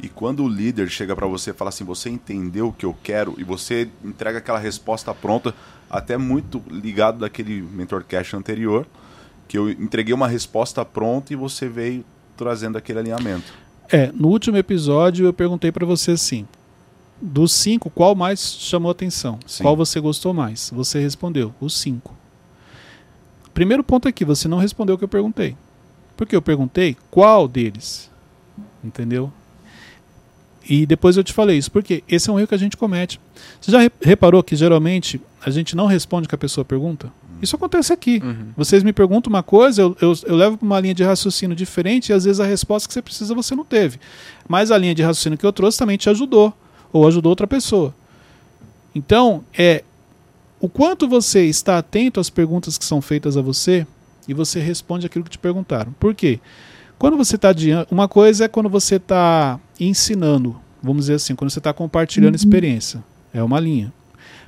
E 0.00 0.08
quando 0.08 0.44
o 0.44 0.48
líder 0.48 0.88
chega 0.88 1.16
para 1.16 1.26
você 1.26 1.50
e 1.50 1.52
fala 1.52 1.70
assim, 1.70 1.84
você 1.84 2.08
entendeu 2.08 2.68
o 2.68 2.72
que 2.72 2.86
eu 2.86 2.96
quero 3.02 3.34
e 3.36 3.44
você 3.44 3.88
entrega 4.04 4.38
aquela 4.38 4.58
resposta 4.58 5.12
pronta, 5.12 5.54
até 5.90 6.16
muito 6.16 6.62
ligado 6.70 7.18
daquele 7.18 7.60
mentorcast 7.60 8.36
anterior, 8.36 8.86
que 9.48 9.58
eu 9.58 9.68
entreguei 9.70 10.14
uma 10.14 10.28
resposta 10.28 10.84
pronta 10.84 11.32
e 11.32 11.36
você 11.36 11.68
veio 11.68 12.04
trazendo 12.36 12.78
aquele 12.78 13.00
alinhamento. 13.00 13.52
É, 13.90 14.12
no 14.12 14.28
último 14.28 14.56
episódio 14.56 15.26
eu 15.26 15.32
perguntei 15.32 15.72
para 15.72 15.86
você 15.86 16.12
assim: 16.12 16.46
dos 17.20 17.52
cinco, 17.52 17.90
qual 17.90 18.14
mais 18.14 18.40
chamou 18.40 18.90
atenção? 18.90 19.38
Sim. 19.46 19.62
Qual 19.62 19.74
você 19.74 19.98
gostou 19.98 20.32
mais? 20.32 20.70
Você 20.72 21.00
respondeu: 21.00 21.52
os 21.60 21.76
cinco. 21.76 22.14
Primeiro 23.52 23.82
ponto 23.82 24.06
aqui, 24.06 24.24
você 24.24 24.46
não 24.46 24.58
respondeu 24.58 24.94
o 24.94 24.98
que 24.98 25.04
eu 25.04 25.08
perguntei. 25.08 25.56
Porque 26.16 26.36
eu 26.36 26.42
perguntei 26.42 26.96
qual 27.10 27.48
deles. 27.48 28.08
Entendeu? 28.84 29.32
E 30.68 30.84
depois 30.84 31.16
eu 31.16 31.24
te 31.24 31.32
falei 31.32 31.56
isso, 31.56 31.70
porque 31.70 32.04
esse 32.08 32.28
é 32.28 32.32
um 32.32 32.38
erro 32.38 32.48
que 32.48 32.54
a 32.54 32.58
gente 32.58 32.76
comete. 32.76 33.18
Você 33.60 33.72
já 33.72 33.80
re- 33.80 33.90
reparou 34.02 34.42
que 34.42 34.54
geralmente 34.54 35.20
a 35.44 35.50
gente 35.50 35.74
não 35.74 35.86
responde 35.86 36.26
o 36.26 36.28
que 36.28 36.34
a 36.34 36.38
pessoa 36.38 36.64
pergunta? 36.64 37.10
Isso 37.40 37.56
acontece 37.56 37.92
aqui. 37.92 38.20
Uhum. 38.22 38.48
Vocês 38.56 38.82
me 38.82 38.92
perguntam 38.92 39.30
uma 39.30 39.42
coisa, 39.42 39.80
eu, 39.80 39.96
eu, 40.00 40.12
eu 40.26 40.36
levo 40.36 40.58
para 40.58 40.66
uma 40.66 40.78
linha 40.80 40.94
de 40.94 41.04
raciocínio 41.04 41.56
diferente 41.56 42.10
e 42.10 42.12
às 42.12 42.24
vezes 42.24 42.40
a 42.40 42.44
resposta 42.44 42.86
que 42.88 42.92
você 42.92 43.00
precisa 43.00 43.34
você 43.34 43.54
não 43.54 43.64
teve. 43.64 43.98
Mas 44.46 44.70
a 44.70 44.76
linha 44.76 44.94
de 44.94 45.02
raciocínio 45.02 45.38
que 45.38 45.46
eu 45.46 45.52
trouxe 45.52 45.78
também 45.78 45.96
te 45.96 46.10
ajudou, 46.10 46.52
ou 46.92 47.06
ajudou 47.06 47.30
outra 47.30 47.46
pessoa. 47.46 47.94
Então, 48.94 49.44
é 49.56 49.84
o 50.60 50.68
quanto 50.68 51.08
você 51.08 51.44
está 51.44 51.78
atento 51.78 52.18
às 52.18 52.28
perguntas 52.28 52.76
que 52.76 52.84
são 52.84 53.00
feitas 53.00 53.36
a 53.36 53.40
você 53.40 53.86
e 54.26 54.34
você 54.34 54.58
responde 54.58 55.06
aquilo 55.06 55.24
que 55.24 55.30
te 55.30 55.38
perguntaram. 55.38 55.92
Por 56.00 56.14
quê? 56.14 56.40
Quando 56.98 57.16
você 57.16 57.36
está 57.36 57.52
diante. 57.52 57.92
Uma 57.94 58.08
coisa 58.08 58.46
é 58.46 58.48
quando 58.48 58.68
você 58.68 58.96
está 58.96 59.60
ensinando, 59.78 60.56
vamos 60.82 61.04
dizer 61.04 61.14
assim, 61.14 61.34
quando 61.34 61.50
você 61.50 61.58
está 61.58 61.72
compartilhando 61.72 62.34
experiência. 62.34 63.02
É 63.32 63.42
uma 63.42 63.60
linha. 63.60 63.92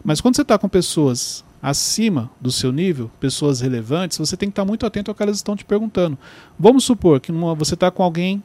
Mas 0.03 0.21
quando 0.21 0.37
você 0.37 0.43
está 0.43 0.59
com 0.59 0.69
pessoas 0.69 1.45
acima 1.63 2.31
do 2.41 2.51
seu 2.51 2.73
nível, 2.73 3.11
pessoas 3.21 3.61
relevantes, 3.61 4.17
você 4.17 4.37
tem 4.37 4.49
que 4.49 4.53
estar 4.53 4.65
muito 4.65 4.87
atento 4.87 5.11
ao 5.11 5.15
que 5.15 5.23
elas 5.23 5.37
estão 5.37 5.55
te 5.55 5.65
perguntando. 5.65 6.17
Vamos 6.59 6.85
supor 6.85 7.21
que 7.21 7.31
numa- 7.31 7.55
você 7.55 7.75
está 7.75 7.91
com 7.91 8.03
alguém 8.03 8.43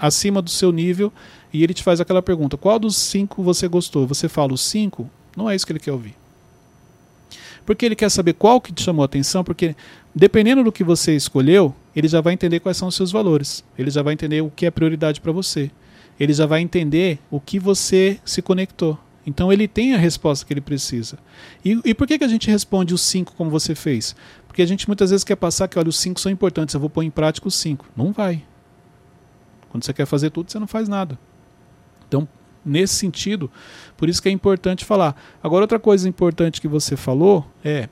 acima 0.00 0.40
do 0.40 0.48
seu 0.50 0.72
nível 0.72 1.12
e 1.52 1.62
ele 1.62 1.74
te 1.74 1.82
faz 1.82 2.00
aquela 2.00 2.22
pergunta: 2.22 2.56
qual 2.56 2.78
dos 2.78 2.96
cinco 2.96 3.42
você 3.42 3.68
gostou? 3.68 4.06
Você 4.06 4.28
fala 4.28 4.54
os 4.54 4.62
cinco? 4.62 5.08
Não 5.36 5.50
é 5.50 5.54
isso 5.54 5.66
que 5.66 5.72
ele 5.72 5.78
quer 5.80 5.92
ouvir. 5.92 6.14
Porque 7.66 7.84
ele 7.84 7.96
quer 7.96 8.08
saber 8.10 8.32
qual 8.34 8.60
que 8.60 8.72
te 8.72 8.82
chamou 8.82 9.02
a 9.02 9.06
atenção, 9.06 9.42
porque 9.42 9.74
dependendo 10.14 10.62
do 10.62 10.72
que 10.72 10.84
você 10.84 11.14
escolheu, 11.16 11.74
ele 11.94 12.06
já 12.08 12.20
vai 12.20 12.32
entender 12.32 12.60
quais 12.60 12.76
são 12.76 12.88
os 12.88 12.94
seus 12.94 13.10
valores. 13.10 13.64
Ele 13.76 13.90
já 13.90 14.02
vai 14.02 14.14
entender 14.14 14.40
o 14.40 14.50
que 14.54 14.64
é 14.66 14.70
prioridade 14.70 15.20
para 15.20 15.32
você. 15.32 15.70
Ele 16.18 16.32
já 16.32 16.46
vai 16.46 16.60
entender 16.60 17.18
o 17.30 17.40
que 17.40 17.58
você 17.58 18.18
se 18.24 18.40
conectou. 18.40 18.98
Então 19.26 19.52
ele 19.52 19.66
tem 19.66 19.94
a 19.94 19.98
resposta 19.98 20.46
que 20.46 20.52
ele 20.52 20.60
precisa. 20.60 21.18
E, 21.64 21.80
e 21.84 21.94
por 21.94 22.06
que, 22.06 22.18
que 22.18 22.24
a 22.24 22.28
gente 22.28 22.48
responde 22.48 22.94
os 22.94 23.02
cinco 23.02 23.34
como 23.34 23.50
você 23.50 23.74
fez? 23.74 24.14
Porque 24.46 24.62
a 24.62 24.66
gente 24.66 24.86
muitas 24.86 25.10
vezes 25.10 25.24
quer 25.24 25.36
passar 25.36 25.66
que 25.68 25.78
olha, 25.78 25.88
os 25.88 25.98
cinco 25.98 26.20
são 26.20 26.30
importantes, 26.30 26.74
eu 26.74 26.80
vou 26.80 26.88
pôr 26.88 27.02
em 27.02 27.10
prática 27.10 27.48
os 27.48 27.56
cinco. 27.56 27.86
Não 27.96 28.12
vai. 28.12 28.42
Quando 29.68 29.84
você 29.84 29.92
quer 29.92 30.06
fazer 30.06 30.30
tudo, 30.30 30.50
você 30.50 30.58
não 30.58 30.66
faz 30.66 30.88
nada. 30.88 31.18
Então, 32.06 32.26
nesse 32.64 32.94
sentido, 32.94 33.50
por 33.96 34.08
isso 34.08 34.22
que 34.22 34.28
é 34.28 34.32
importante 34.32 34.84
falar. 34.84 35.20
Agora, 35.42 35.64
outra 35.64 35.78
coisa 35.78 36.08
importante 36.08 36.60
que 36.60 36.68
você 36.68 36.96
falou 36.96 37.44
é, 37.64 37.88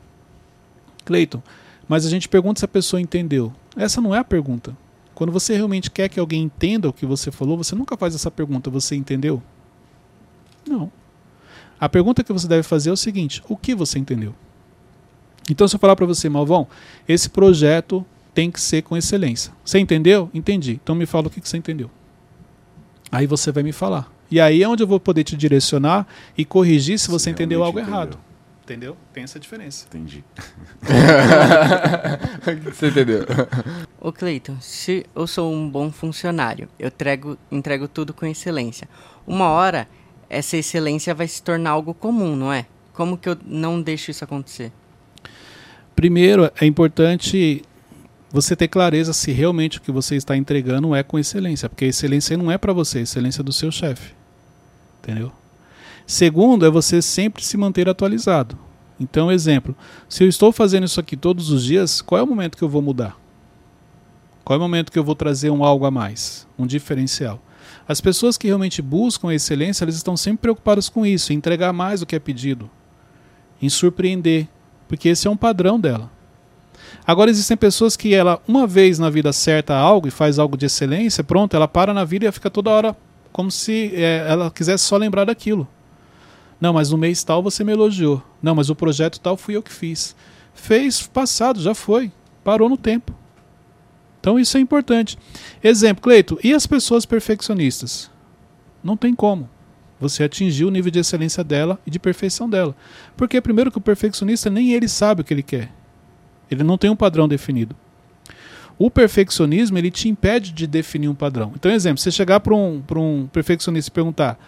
Cleiton, 1.05 1.43
mas 1.89 2.07
a 2.07 2.11
gente 2.11 2.29
pergunta 2.29 2.61
se 2.61 2.65
a 2.65 2.69
pessoa 2.69 3.01
entendeu. 3.01 3.53
Essa 3.77 4.01
não 4.01 4.15
é 4.15 4.19
a 4.19 4.25
pergunta. 4.25 4.77
Quando 5.15 5.33
você 5.33 5.55
realmente 5.55 5.91
quer 5.91 6.09
que 6.09 6.19
alguém 6.19 6.43
entenda 6.43 6.89
o 6.89 6.93
que 6.93 7.07
você 7.07 7.31
falou, 7.31 7.57
você 7.57 7.75
nunca 7.75 7.97
faz 7.97 8.15
essa 8.15 8.31
pergunta, 8.31 8.71
você 8.71 8.97
entendeu? 8.97 9.43
Não. 10.67 10.91
A 11.79 11.89
pergunta 11.89 12.25
que 12.25 12.33
você 12.33 12.49
deve 12.49 12.63
fazer 12.63 12.91
é 12.91 12.93
o 12.93 12.97
seguinte: 12.97 13.43
o 13.49 13.57
que 13.57 13.75
você 13.75 13.99
entendeu? 13.99 14.35
Então, 15.51 15.69
se 15.69 15.77
eu 15.77 15.81
falar 15.81 15.95
para 15.95 16.07
você, 16.07 16.29
Malvão, 16.29 16.67
esse 17.07 17.29
projeto 17.29 18.05
tem 18.35 18.51
que 18.51 18.61
ser 18.61 18.83
com 18.83 18.97
excelência. 18.97 19.53
Você 19.65 19.79
entendeu? 19.79 20.29
Entendi. 20.35 20.81
Então 20.83 20.95
me 20.95 21.07
fala 21.07 21.29
o 21.29 21.31
que 21.31 21.41
você 21.41 21.57
entendeu. 21.57 21.91
Aí 23.11 23.27
você 23.27 23.53
vai 23.53 23.63
me 23.63 23.73
falar. 23.73 24.13
E 24.31 24.41
aí 24.41 24.63
é 24.63 24.69
onde 24.69 24.83
eu 24.83 24.87
vou 24.87 24.99
poder 24.99 25.23
te 25.23 25.37
direcionar 25.37 26.07
e 26.37 26.45
corrigir 26.45 26.99
se 26.99 27.09
você 27.09 27.31
entendeu 27.31 27.63
algo 27.63 27.79
entendeu. 27.79 27.95
errado. 27.95 28.19
Entendeu? 28.65 28.97
Tem 29.13 29.23
essa 29.23 29.39
diferença. 29.39 29.85
Entendi. 29.87 30.25
Você 32.65 32.89
entendeu? 32.89 33.27
Ô 34.01 34.11
Cleiton, 34.11 34.59
se 34.59 35.05
eu 35.15 35.27
sou 35.27 35.53
um 35.53 35.69
bom 35.69 35.93
funcionário, 35.93 36.67
eu 36.79 36.89
entrego, 36.89 37.39
entrego 37.53 37.87
tudo 37.87 38.15
com 38.15 38.25
excelência. 38.25 38.89
Uma 39.27 39.51
hora, 39.51 39.87
essa 40.31 40.57
excelência 40.57 41.15
vai 41.15 41.29
se 41.29 41.43
tornar 41.43 41.71
algo 41.71 41.93
comum, 41.93 42.35
não 42.35 42.51
é? 42.51 42.65
Como 42.95 43.19
que 43.19 43.29
eu 43.29 43.37
não 43.45 43.83
deixo 43.83 44.11
isso 44.11 44.25
acontecer? 44.25 44.73
Primeiro, 45.95 46.51
é 46.59 46.65
importante 46.65 47.63
você 48.31 48.57
ter 48.57 48.69
clareza 48.69 49.13
se 49.13 49.31
realmente 49.31 49.77
o 49.77 49.81
que 49.83 49.93
você 49.93 50.17
está 50.17 50.35
entregando 50.35 50.95
é 50.95 51.03
com 51.03 51.19
excelência, 51.19 51.69
porque 51.69 51.85
a 51.85 51.89
excelência 51.89 52.35
não 52.39 52.51
é 52.51 52.57
para 52.57 52.73
você, 52.73 53.01
a 53.01 53.03
excelência 53.03 53.43
é 53.43 53.45
do 53.45 53.53
seu 53.53 53.71
chefe. 53.71 54.15
Entendeu? 55.03 55.31
Segundo, 56.07 56.67
é 56.67 56.71
você 56.71 57.01
sempre 57.01 57.45
se 57.45 57.57
manter 57.57 57.89
atualizado. 57.89 58.59
Então, 58.99 59.33
exemplo, 59.33 59.75
se 60.09 60.23
eu 60.23 60.29
estou 60.29 60.53
fazendo 60.53 60.85
isso 60.85 61.01
aqui 61.01 61.17
todos 61.17 61.51
os 61.51 61.65
dias, 61.65 62.01
qual 62.01 62.21
é 62.21 62.23
o 62.23 62.27
momento 62.27 62.57
que 62.57 62.63
eu 62.63 62.69
vou 62.69 62.83
mudar? 62.83 63.19
Qual 64.45 64.55
é 64.55 64.59
o 64.59 64.63
momento 64.63 64.93
que 64.93 64.99
eu 64.99 65.05
vou 65.05 65.15
trazer 65.15 65.51
um 65.51 65.65
algo 65.65 65.87
a 65.87 65.91
mais, 65.91 66.47
um 66.59 66.67
diferencial? 66.67 67.41
As 67.89 68.01
pessoas 68.01 68.37
que 68.37 68.47
realmente 68.47 68.83
buscam 68.83 69.29
a 69.29 69.35
excelência, 69.35 69.85
elas 69.85 69.97
estão 69.97 70.17
sempre 70.17 70.43
preocupadas 70.43 70.89
com 70.89 71.05
isso, 71.05 71.33
em 71.33 71.37
entregar 71.37 71.73
mais 71.73 72.01
do 72.01 72.07
que 72.07 72.15
é 72.15 72.19
pedido, 72.19 72.71
em 73.61 73.69
surpreender, 73.69 74.47
porque 74.87 75.09
esse 75.09 75.27
é 75.27 75.31
um 75.31 75.37
padrão 75.37 75.81
dela. 75.81 76.11
Agora 77.07 77.31
existem 77.31 77.57
pessoas 77.57 77.97
que 77.97 78.15
ela 78.15 78.41
uma 78.47 78.67
vez 78.67 78.99
na 78.99 79.11
vida 79.11 79.31
acerta 79.31 79.75
algo 79.75 80.07
e 80.07 80.11
faz 80.11 80.39
algo 80.39 80.57
de 80.57 80.67
excelência, 80.67 81.25
pronto, 81.25 81.57
ela 81.57 81.67
para 81.67 81.93
na 81.93 82.05
vida 82.05 82.27
e 82.27 82.33
fica 82.33 82.51
toda 82.51 82.71
hora 82.71 82.97
como 83.33 83.51
se 83.51 83.93
é, 83.95 84.27
ela 84.29 84.51
quisesse 84.51 84.85
só 84.85 84.97
lembrar 84.97 85.25
daquilo. 85.25 85.67
Não, 86.61 86.73
mas 86.73 86.91
no 86.91 86.99
mês 86.99 87.23
tal 87.25 87.43
você 87.43 87.63
me 87.65 87.73
elogiou. 87.73 88.23
Não, 88.43 88.55
mas 88.55 88.71
o 88.71 88.75
projeto 88.75 89.21
tal 89.21 89.37
fui 89.37 89.57
eu 89.57 89.63
que 89.63 89.73
fiz. 89.73 90.15
Fez 90.55 91.07
passado, 91.07 91.61
já 91.61 91.75
foi. 91.75 92.13
Parou 92.43 92.69
no 92.69 92.77
tempo. 92.77 93.15
Então 94.21 94.39
isso 94.39 94.57
é 94.57 94.61
importante. 94.61 95.19
Exemplo, 95.63 96.03
Cleito, 96.03 96.39
e 96.43 96.55
as 96.55 96.67
pessoas 96.67 97.05
perfeccionistas? 97.05 98.11
Não 98.83 98.97
tem 98.97 99.15
como 99.15 99.49
você 99.99 100.25
atingir 100.25 100.65
o 100.65 100.71
nível 100.71 100.91
de 100.91 100.99
excelência 100.99 101.43
dela 101.43 101.79
e 101.87 101.91
de 101.91 101.99
perfeição 101.99 102.49
dela. 102.49 102.75
Porque, 103.17 103.41
primeiro, 103.41 103.71
que 103.71 103.79
o 103.79 103.81
perfeccionista 103.81 104.51
nem 104.51 104.73
ele 104.73 104.89
sabe 104.89 105.21
o 105.21 105.25
que 105.25 105.33
ele 105.33 105.43
quer. 105.43 105.71
Ele 106.51 106.63
não 106.63 106.77
tem 106.77 106.91
um 106.91 106.97
padrão 106.97 107.27
definido. 107.27 107.75
O 108.79 108.91
perfeccionismo 108.91 109.79
ele 109.79 109.91
te 109.91 110.09
impede 110.09 110.53
de 110.53 110.67
definir 110.67 111.09
um 111.09 111.15
padrão. 111.15 111.53
Então, 111.55 111.71
exemplo, 111.71 111.99
você 111.99 112.11
chegar 112.11 112.41
para 112.41 112.55
um, 112.55 112.83
um 112.97 113.27
perfeccionista 113.27 113.89
e 113.89 113.93
perguntar 113.93 114.39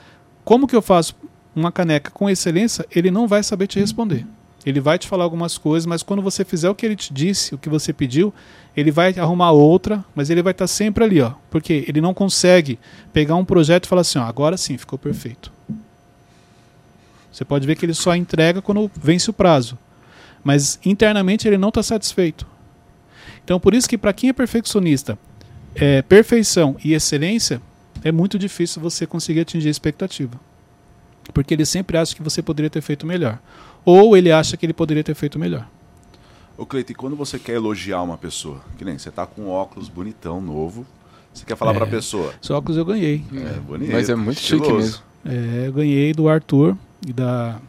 como 0.45 0.67
que 0.67 0.75
eu 0.75 0.83
faço 0.83 1.15
uma 1.57 1.73
caneca 1.73 2.11
com 2.11 2.29
excelência, 2.29 2.87
ele 2.95 3.11
não 3.11 3.27
vai 3.27 3.43
saber 3.43 3.67
te 3.67 3.81
responder. 3.81 4.27
Ele 4.65 4.81
vai 4.81 4.99
te 4.99 5.09
falar 5.09 5.25
algumas 5.25 5.57
coisas, 5.57 5.87
mas 5.87 6.03
quando 6.03 6.21
você 6.21 6.45
fizer 6.45 6.69
o 6.69 6.75
que 6.75 6.85
ele 6.85 6.97
te 6.97 7.15
disse, 7.15 7.55
o 7.55 7.59
que 7.59 7.69
você 7.69 7.93
pediu, 7.93 8.35
ele 8.77 8.91
vai 8.91 9.17
arrumar 9.19 9.53
outra, 9.53 10.05
mas 10.15 10.29
ele 10.29 10.43
vai 10.43 10.51
estar 10.51 10.67
sempre 10.67 11.03
ali, 11.03 11.21
ó, 11.21 11.33
porque 11.51 11.85
ele 11.89 12.01
não 12.01 12.13
consegue 12.13 12.79
pegar 13.13 13.37
um 13.37 13.45
projeto 13.45 13.85
e 13.85 13.89
falar 13.89 14.03
assim, 14.03 14.19
ó, 14.19 14.25
agora 14.25 14.57
sim, 14.57 14.77
ficou 14.77 14.99
perfeito. 14.99 15.53
Você 17.33 17.45
pode 17.45 17.67
ver 17.67 17.77
que 17.77 17.87
ele 17.87 17.95
só 17.95 18.15
entrega 18.15 18.61
quando 18.61 18.91
vence 18.95 19.31
o 19.31 19.33
prazo, 19.33 19.79
mas 20.43 20.79
internamente 20.85 21.47
ele 21.47 21.59
não 21.59 21.69
está 21.69 21.83
satisfeito. 21.83 22.47
Então, 23.45 23.61
por 23.61 23.73
isso 23.73 23.89
que 23.89 23.97
para 23.97 24.13
quem 24.13 24.31
é 24.31 24.33
perfeccionista, 24.33 25.17
é, 25.75 26.03
perfeição 26.03 26.77
e 26.85 26.93
excelência 26.93 27.63
é 28.03 28.11
muito 28.11 28.39
difícil 28.39 28.83
você 28.83 29.07
conseguir 29.07 29.41
atingir 29.41 29.69
a 29.69 29.71
expectativa, 29.71 30.41
porque 31.33 31.55
ele 31.55 31.65
sempre 31.67 31.97
acha 31.99 32.15
que 32.15 32.23
você 32.23 32.41
poderia 32.43 32.71
ter 32.71 32.81
feito 32.81 33.07
melhor, 33.07 33.39
ou 33.85 34.17
ele 34.17 34.31
acha 34.33 34.57
que 34.57 34.67
ele 34.67 34.73
poderia 34.73 35.05
ter 35.05 35.15
feito 35.15 35.39
melhor. 35.39 35.67
Ô 36.59 36.65
Cleiton, 36.65 36.93
e 36.93 36.95
quando 36.95 37.15
você 37.17 37.39
quer 37.39 37.53
elogiar 37.55 38.03
uma 38.03 38.17
pessoa, 38.17 38.61
que 38.79 38.85
nem 38.85 38.99
você 38.99 39.11
tá 39.11 39.27
com 39.27 39.43
um 39.43 39.49
óculos 39.51 39.89
bonitão, 39.91 40.41
novo, 40.41 40.87
você 41.33 41.45
quer 41.45 41.57
falar 41.57 41.73
É. 41.73 41.77
pra 41.77 41.87
pessoa. 41.87 42.33
Esse 42.43 42.51
óculos 42.53 42.79
eu 42.79 42.85
ganhei. 42.85 43.23
É, 43.35 43.61
bonito. 43.61 43.93
Mas 43.93 44.09
é 44.09 44.15
muito 44.15 44.41
chique 44.41 44.63
estiloso. 44.63 45.03
mesmo. 45.25 45.45
É, 45.65 45.69
eu 45.69 45.73
ganhei 45.75 46.15
do 46.15 46.29
Arthur 46.29 46.75
e 47.07 47.13
da, 47.13 47.61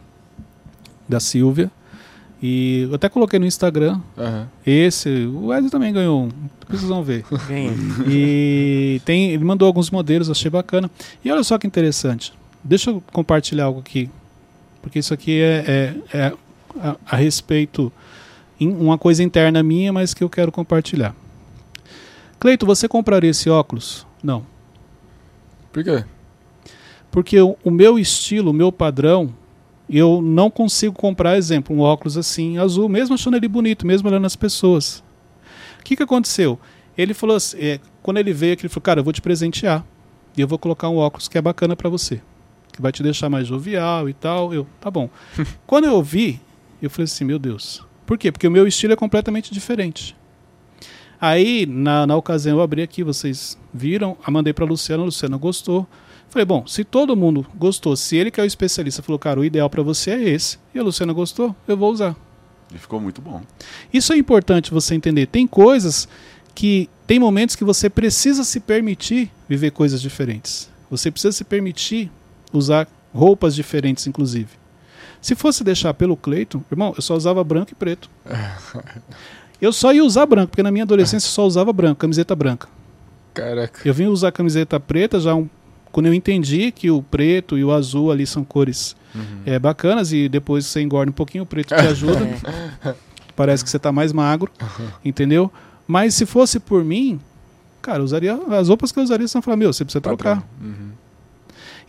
da 1.06 1.20
Silvia. 1.20 1.70
E 2.40 2.86
eu 2.88 2.94
até 2.94 3.08
coloquei 3.08 3.38
no 3.38 3.44
Instagram. 3.44 4.00
Aham. 4.16 4.48
Esse, 4.64 5.08
o 5.26 5.46
Wesley 5.48 5.70
também 5.70 5.92
ganhou 5.92 6.22
um. 6.26 6.30
Vocês 6.68 6.88
vão 6.88 7.02
ver. 7.02 7.24
Ganhei. 7.48 7.72
E 8.06 9.00
tem, 9.04 9.32
ele 9.32 9.44
mandou 9.44 9.66
alguns 9.66 9.90
modelos, 9.90 10.30
achei 10.30 10.48
bacana. 10.50 10.88
E 11.24 11.30
olha 11.32 11.42
só 11.42 11.58
que 11.58 11.66
interessante. 11.66 12.32
Deixa 12.62 12.90
eu 12.90 13.02
compartilhar 13.12 13.64
algo 13.64 13.80
aqui. 13.80 14.10
Porque 14.82 14.98
isso 14.98 15.12
aqui 15.14 15.40
é, 15.40 15.94
é- 16.12 16.16
é 16.18 16.32
a, 16.80 16.96
a 17.06 17.16
respeito. 17.16 17.92
em- 18.60 18.72
Uma 18.72 18.98
coisa 18.98 19.22
interna 19.22 19.62
minha, 19.62 19.92
mas 19.92 20.12
que 20.14 20.22
eu 20.24 20.28
quero 20.30 20.50
compartilhar. 20.52 21.14
Cleito, 22.40 22.66
você 22.66 22.88
compraria 22.88 23.30
esse 23.30 23.48
óculos? 23.50 24.06
Não. 24.22 24.44
Por 25.72 25.82
quê? 25.84 26.04
Porque 27.10 27.40
o, 27.40 27.56
o 27.64 27.70
meu 27.70 27.98
estilo, 27.98 28.50
o 28.50 28.54
meu 28.54 28.70
padrão, 28.70 29.32
eu 29.88 30.20
não 30.20 30.50
consigo 30.50 30.94
comprar, 30.94 31.36
exemplo, 31.36 31.74
um 31.74 31.80
óculos 31.80 32.16
assim, 32.16 32.58
azul, 32.58 32.88
mesmo 32.88 33.14
achando 33.14 33.36
ele 33.36 33.48
bonito, 33.48 33.86
mesmo 33.86 34.08
olhando 34.08 34.26
as 34.26 34.36
pessoas. 34.36 35.02
O 35.80 35.84
que, 35.84 35.96
que 35.96 36.02
aconteceu? 36.02 36.58
Ele 36.96 37.14
falou 37.14 37.36
assim, 37.36 37.56
é, 37.58 37.80
quando 38.02 38.18
ele 38.18 38.32
veio 38.32 38.52
aqui, 38.52 38.62
ele 38.62 38.68
falou, 38.68 38.82
cara, 38.82 39.00
eu 39.00 39.04
vou 39.04 39.12
te 39.12 39.22
presentear. 39.22 39.84
E 40.36 40.40
eu 40.40 40.46
vou 40.48 40.58
colocar 40.58 40.88
um 40.88 40.96
óculos 40.96 41.26
que 41.28 41.38
é 41.38 41.42
bacana 41.42 41.74
para 41.74 41.88
você. 41.88 42.20
Que 42.78 42.82
vai 42.82 42.92
te 42.92 43.02
deixar 43.02 43.28
mais 43.28 43.48
jovial 43.48 44.08
e 44.08 44.14
tal. 44.14 44.54
Eu, 44.54 44.64
tá 44.80 44.88
bom. 44.88 45.10
quando 45.66 45.86
eu 45.86 46.00
vi, 46.00 46.40
eu 46.80 46.88
falei 46.88 47.06
assim, 47.06 47.24
meu 47.24 47.40
Deus. 47.40 47.84
Por 48.06 48.16
quê? 48.16 48.30
Porque 48.30 48.46
o 48.46 48.50
meu 48.52 48.68
estilo 48.68 48.92
é 48.92 48.96
completamente 48.96 49.52
diferente. 49.52 50.16
Aí, 51.20 51.66
na, 51.66 52.06
na 52.06 52.14
ocasião, 52.14 52.58
eu 52.58 52.62
abri 52.62 52.82
aqui, 52.82 53.02
vocês 53.02 53.58
viram, 53.74 54.16
a 54.22 54.30
mandei 54.30 54.52
para 54.52 54.64
Luciana, 54.64 55.02
a 55.02 55.06
Luciana 55.06 55.36
gostou. 55.36 55.84
Falei, 56.28 56.46
bom, 56.46 56.64
se 56.68 56.84
todo 56.84 57.16
mundo 57.16 57.44
gostou, 57.56 57.96
se 57.96 58.16
ele 58.16 58.30
que 58.30 58.40
é 58.40 58.44
o 58.44 58.46
especialista 58.46 59.02
falou, 59.02 59.18
cara, 59.18 59.40
o 59.40 59.44
ideal 59.44 59.68
para 59.68 59.82
você 59.82 60.12
é 60.12 60.22
esse, 60.22 60.56
e 60.72 60.78
a 60.78 60.82
Luciana 60.84 61.12
gostou, 61.12 61.56
eu 61.66 61.76
vou 61.76 61.92
usar. 61.92 62.14
E 62.72 62.78
ficou 62.78 63.00
muito 63.00 63.20
bom. 63.20 63.42
Isso 63.92 64.12
é 64.12 64.16
importante 64.16 64.70
você 64.70 64.94
entender. 64.94 65.26
Tem 65.26 65.44
coisas 65.44 66.06
que 66.54 66.88
tem 67.06 67.18
momentos 67.18 67.56
que 67.56 67.64
você 67.64 67.88
precisa 67.88 68.44
se 68.44 68.60
permitir 68.60 69.30
viver 69.48 69.70
coisas 69.70 70.00
diferentes. 70.00 70.70
Você 70.90 71.10
precisa 71.10 71.32
se 71.32 71.44
permitir 71.44 72.10
usar 72.52 72.86
roupas 73.14 73.54
diferentes, 73.54 74.06
inclusive. 74.06 74.48
Se 75.20 75.34
fosse 75.34 75.64
deixar 75.64 75.92
pelo 75.94 76.16
Cleiton, 76.16 76.62
irmão, 76.70 76.92
eu 76.96 77.02
só 77.02 77.16
usava 77.16 77.42
branco 77.42 77.72
e 77.72 77.74
preto. 77.74 78.08
Eu 79.60 79.72
só 79.72 79.92
ia 79.92 80.04
usar 80.04 80.24
branco, 80.24 80.50
porque 80.50 80.62
na 80.62 80.70
minha 80.70 80.84
adolescência 80.84 81.26
eu 81.26 81.32
só 81.32 81.44
usava 81.44 81.72
branco, 81.72 81.96
camiseta 81.96 82.32
branca. 82.36 82.68
Caraca. 83.34 83.80
Eu 83.84 83.92
vim 83.92 84.06
usar 84.06 84.30
camiseta 84.30 84.78
preta 84.78 85.18
já 85.18 85.34
um- 85.34 85.48
quando 85.90 86.06
eu 86.06 86.14
entendi 86.14 86.70
que 86.70 86.92
o 86.92 87.02
preto 87.02 87.58
e 87.58 87.64
o 87.64 87.72
azul 87.72 88.12
ali 88.12 88.24
são 88.24 88.44
cores 88.44 88.94
é, 89.44 89.58
bacanas 89.58 90.12
e 90.12 90.28
depois 90.28 90.64
você 90.64 90.80
engorda 90.80 91.10
um 91.10 91.12
pouquinho, 91.14 91.42
o 91.42 91.46
preto 91.46 91.68
te 91.68 91.74
ajuda. 91.74 92.20
Parece 93.34 93.64
que 93.64 93.70
você 93.70 93.78
está 93.78 93.90
mais 93.90 94.12
magro, 94.12 94.48
entendeu? 95.04 95.50
Mas 95.88 96.14
se 96.14 96.24
fosse 96.24 96.60
por 96.60 96.84
mim, 96.84 97.18
Cara, 97.82 97.98
eu 98.00 98.04
usaria 98.04 98.34
as 98.50 98.68
roupas 98.68 98.92
que 98.92 98.98
eu 98.98 99.02
usaria, 99.02 99.26
você 99.26 99.34
vai 99.38 99.42
falar, 99.42 99.56
meu, 99.56 99.72
você 99.72 99.84
precisa 99.84 100.00
trocar. 100.00 100.44
Uhum. 100.60 100.87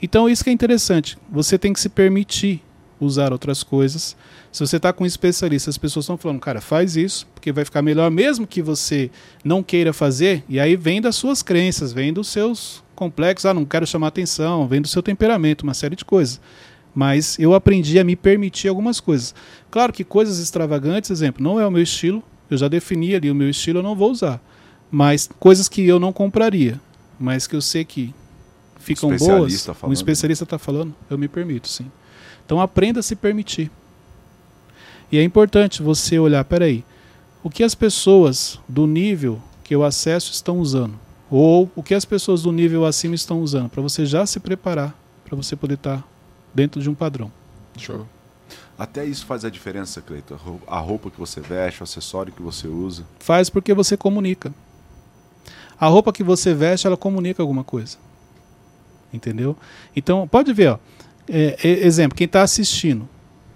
Então 0.01 0.29
isso 0.29 0.43
que 0.43 0.49
é 0.49 0.53
interessante. 0.53 1.17
Você 1.29 1.57
tem 1.57 1.73
que 1.73 1.79
se 1.79 1.89
permitir 1.89 2.61
usar 2.99 3.31
outras 3.31 3.63
coisas. 3.63 4.15
Se 4.51 4.65
você 4.65 4.77
está 4.77 4.91
com 4.91 5.03
um 5.03 5.07
especialista, 5.07 5.69
as 5.69 5.77
pessoas 5.77 6.03
estão 6.03 6.17
falando, 6.17 6.39
cara, 6.39 6.59
faz 6.59 6.95
isso, 6.95 7.27
porque 7.33 7.51
vai 7.51 7.63
ficar 7.63 7.81
melhor, 7.81 8.09
mesmo 8.11 8.47
que 8.47 8.61
você 8.61 9.09
não 9.43 9.63
queira 9.63 9.93
fazer, 9.93 10.43
e 10.49 10.59
aí 10.59 10.75
vem 10.75 10.99
das 10.99 11.15
suas 11.15 11.41
crenças, 11.41 11.93
vem 11.93 12.11
dos 12.11 12.27
seus 12.27 12.83
complexos, 12.95 13.45
ah, 13.45 13.53
não 13.53 13.63
quero 13.63 13.87
chamar 13.87 14.07
atenção, 14.07 14.67
vem 14.67 14.81
do 14.81 14.87
seu 14.87 15.01
temperamento, 15.01 15.61
uma 15.61 15.73
série 15.73 15.95
de 15.95 16.03
coisas. 16.03 16.41
Mas 16.93 17.37
eu 17.39 17.53
aprendi 17.53 17.99
a 17.99 18.03
me 18.03 18.15
permitir 18.15 18.67
algumas 18.67 18.99
coisas. 18.99 19.33
Claro 19.69 19.93
que 19.93 20.03
coisas 20.03 20.39
extravagantes, 20.39 21.11
exemplo, 21.11 21.43
não 21.43 21.59
é 21.59 21.65
o 21.65 21.71
meu 21.71 21.83
estilo, 21.83 22.23
eu 22.49 22.57
já 22.57 22.67
defini 22.67 23.15
ali 23.15 23.29
o 23.29 23.35
meu 23.35 23.49
estilo, 23.49 23.79
eu 23.79 23.83
não 23.83 23.95
vou 23.95 24.11
usar. 24.11 24.41
Mas 24.91 25.29
coisas 25.39 25.69
que 25.69 25.87
eu 25.87 25.99
não 25.99 26.11
compraria, 26.11 26.81
mas 27.19 27.45
que 27.45 27.55
eu 27.55 27.61
sei 27.61 27.85
que 27.85 28.13
ficam 28.79 29.15
boas, 29.15 29.67
um 29.67 29.73
falando. 29.73 29.93
especialista 29.93 30.43
está 30.43 30.57
falando, 30.57 30.95
eu 31.09 31.17
me 31.17 31.27
permito, 31.27 31.67
sim. 31.67 31.91
Então 32.45 32.59
aprenda 32.59 33.01
a 33.01 33.03
se 33.03 33.15
permitir. 33.15 33.69
E 35.11 35.17
é 35.17 35.23
importante 35.23 35.83
você 35.83 36.17
olhar, 36.17 36.43
peraí, 36.45 36.83
o 37.43 37.49
que 37.49 37.63
as 37.63 37.75
pessoas 37.75 38.59
do 38.67 38.87
nível 38.87 39.41
que 39.63 39.75
eu 39.75 39.83
acesso 39.83 40.31
estão 40.31 40.59
usando? 40.59 40.99
Ou 41.29 41.69
o 41.75 41.83
que 41.83 41.93
as 41.93 42.05
pessoas 42.05 42.41
do 42.43 42.51
nível 42.51 42.85
acima 42.85 43.13
estão 43.13 43.41
usando? 43.41 43.69
Para 43.69 43.81
você 43.81 44.05
já 44.05 44.25
se 44.25 44.39
preparar, 44.39 44.95
para 45.23 45.35
você 45.35 45.55
poder 45.55 45.75
estar 45.75 46.03
dentro 46.53 46.81
de 46.81 46.89
um 46.89 46.95
padrão. 46.95 47.31
Show. 47.77 48.07
Até 48.77 49.05
isso 49.05 49.25
faz 49.25 49.45
a 49.45 49.49
diferença, 49.49 50.01
Cleiton. 50.01 50.37
A 50.65 50.79
roupa 50.79 51.11
que 51.11 51.19
você 51.19 51.41
veste, 51.41 51.81
o 51.81 51.83
acessório 51.83 52.31
que 52.31 52.41
você 52.41 52.67
usa. 52.67 53.05
Faz 53.19 53.49
porque 53.49 53.73
você 53.73 53.95
comunica. 53.95 54.53
A 55.79 55.87
roupa 55.87 56.11
que 56.11 56.23
você 56.23 56.53
veste, 56.53 56.87
ela 56.87 56.97
comunica 56.97 57.43
alguma 57.43 57.63
coisa. 57.63 57.97
Entendeu? 59.13 59.55
Então, 59.95 60.27
pode 60.27 60.53
ver, 60.53 60.71
ó. 60.71 60.79
É, 61.27 61.57
é, 61.63 61.85
exemplo, 61.85 62.17
quem 62.17 62.25
está 62.25 62.41
assistindo. 62.41 63.07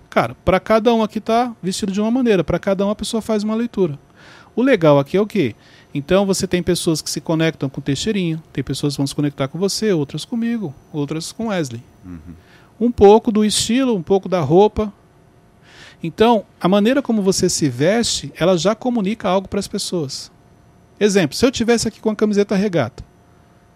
Cara, 0.09 0.35
para 0.45 0.59
cada 0.59 0.93
um 0.93 1.01
aqui 1.01 1.19
tá 1.19 1.55
vestido 1.61 1.91
de 1.91 1.99
uma 1.99 2.11
maneira, 2.11 2.43
para 2.43 2.59
cada 2.59 2.85
um 2.85 2.89
a 2.91 2.95
pessoa 2.95 3.19
faz 3.19 3.43
uma 3.43 3.55
leitura. 3.55 3.97
O 4.55 4.61
legal 4.61 4.99
aqui 4.99 5.17
é 5.17 5.21
o 5.21 5.25
quê? 5.25 5.55
Então 5.91 6.25
você 6.25 6.45
tem 6.45 6.61
pessoas 6.61 7.01
que 7.01 7.09
se 7.09 7.19
conectam 7.19 7.67
com 7.67 7.79
o 7.79 7.83
Teixeirinho, 7.83 8.41
tem 8.51 8.63
pessoas 8.63 8.93
que 8.93 8.97
vão 8.97 9.07
se 9.07 9.15
conectar 9.15 9.47
com 9.47 9.57
você, 9.57 9.91
outras 9.91 10.23
comigo, 10.23 10.73
outras 10.91 11.31
com 11.31 11.47
Wesley. 11.47 11.83
Um 12.79 12.91
pouco 12.91 13.31
do 13.31 13.43
estilo, 13.43 13.95
um 13.95 14.03
pouco 14.03 14.29
da 14.29 14.39
roupa. 14.39 14.93
Então, 16.01 16.45
a 16.59 16.67
maneira 16.67 17.01
como 17.01 17.21
você 17.21 17.49
se 17.49 17.69
veste, 17.69 18.31
ela 18.37 18.55
já 18.57 18.75
comunica 18.75 19.27
algo 19.27 19.47
para 19.47 19.59
as 19.59 19.67
pessoas. 19.67 20.31
Exemplo, 20.99 21.35
se 21.35 21.45
eu 21.45 21.51
tivesse 21.51 21.87
aqui 21.87 21.99
com 21.99 22.09
a 22.09 22.15
camiseta 22.15 22.55
regata, 22.55 23.03